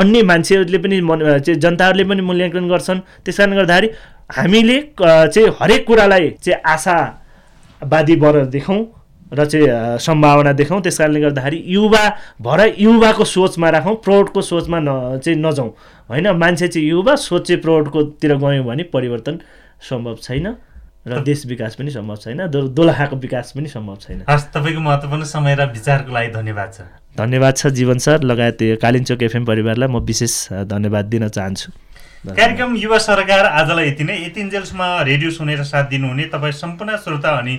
अन्य 0.00 0.22
मान्छेहरूले 0.26 0.78
पनि 0.78 0.96
चाहिँ 1.00 1.60
जनताहरूले 1.60 2.04
पनि 2.10 2.22
मूल्याङ्कन 2.22 2.68
गर्छन्। 2.68 3.00
त्यस 3.24 3.36
कारणले 3.38 3.56
गर्दाखेरि 3.56 3.88
हामीले 4.34 4.76
चाहिँ 4.98 5.48
हरेक 5.60 5.86
कुरालाई 5.86 6.30
चाहिँ 6.42 6.58
आशावादी 7.84 8.16
बर 8.16 8.44
देखाउँ 8.46 8.80
र 9.32 9.44
चाहिँ 9.44 9.98
सम्भावना 9.98 10.52
देखाउँ। 10.52 10.80
त्यस 10.82 10.98
कारणले 10.98 11.20
गर्दाखेरि 11.20 11.58
युवा 11.66 12.04
भएर 12.40 12.74
युवाको 12.78 13.24
सोचमा 13.24 13.68
राखौँ 13.70 13.94
प्रौढको 14.04 14.40
सोचमा 14.40 14.78
न 14.80 15.18
चाहिँ 15.18 15.38
नजाउँ। 15.38 15.70
होइन? 16.08 16.26
मान्छे 16.32 16.68
चाहिँ 16.68 16.88
युवा 16.88 17.14
सोच 17.16 17.46
चाहिँ 17.48 17.60
प्रौढकोतिर 17.62 18.34
गयौँ 18.36 18.64
भने 18.64 18.82
परिवर्तन 18.94 19.40
सम्भव 19.82 20.16
छैन 20.22 20.46
र 21.08 21.20
देश 21.20 21.46
विकास 21.46 21.74
पनि 21.74 21.90
सम्भव 21.90 22.16
छैन 22.16 22.46
दो- 22.48 22.70
दोलखाको 22.70 23.16
विकास 23.16 23.52
पनि 23.56 23.68
सम्भव 23.68 23.96
छैन। 24.00 24.22
हस् 24.28 24.44
तपाईँको 24.54 24.80
महत्त्वपूर्ण 24.80 25.24
समय 25.24 25.54
र 25.54 25.66
विचारको 25.72 26.12
लागि 26.12 26.28
धन्यवाद 26.32 26.70
छ। 26.72 26.80
धन्यवाद 27.18 27.54
छ 27.56 27.66
जीवन 27.66 27.98
सर। 27.98 28.22
लगायत 28.22 28.58
कालिम्चोक 28.80 29.22
एफएम 29.22 29.44
परिवारलाई 29.44 29.88
म 29.88 29.98
विशेष 29.98 30.52
धन्यवाद 30.64 31.04
दिन 31.04 31.28
चाहन्छु। 31.28 31.83
कार्यक्रम 32.26 32.76
युवा 32.76 32.98
सरकार 32.98 33.46
आजलाई 33.46 33.86
यति 33.86 34.04
नै। 34.04 34.14
यतिन्जेलसम्म 34.16 34.82
रेडियो 35.04 35.30
सुनेर 35.30 35.62
साथ 35.62 35.84
दिनुहुने 35.90 36.24
तपाईँ 36.32 36.52
सम्पूर्ण 36.54 36.96
श्रोता 36.96 37.30
अनि 37.38 37.56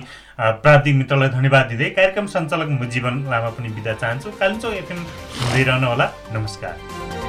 प्राविधिक 0.58 0.94
मित्रलाई 0.96 1.28
धन्यवाद 1.28 1.66
दिँदै 1.70 1.90
कार्यक्रम 1.92 2.26
सञ्चालक 2.34 2.74
म 2.74 2.90
जीवन 2.90 3.22
लामा 3.30 3.50
पनि 3.54 3.68
बिदा 3.78 3.94
चाहन्छु। 3.94 4.34
कालिम्चोक 4.42 4.74
एफएम 4.74 5.04
सुन्दै 5.38 5.62
रहनुहोला। 5.62 6.10
नमस्कार। 6.34 7.25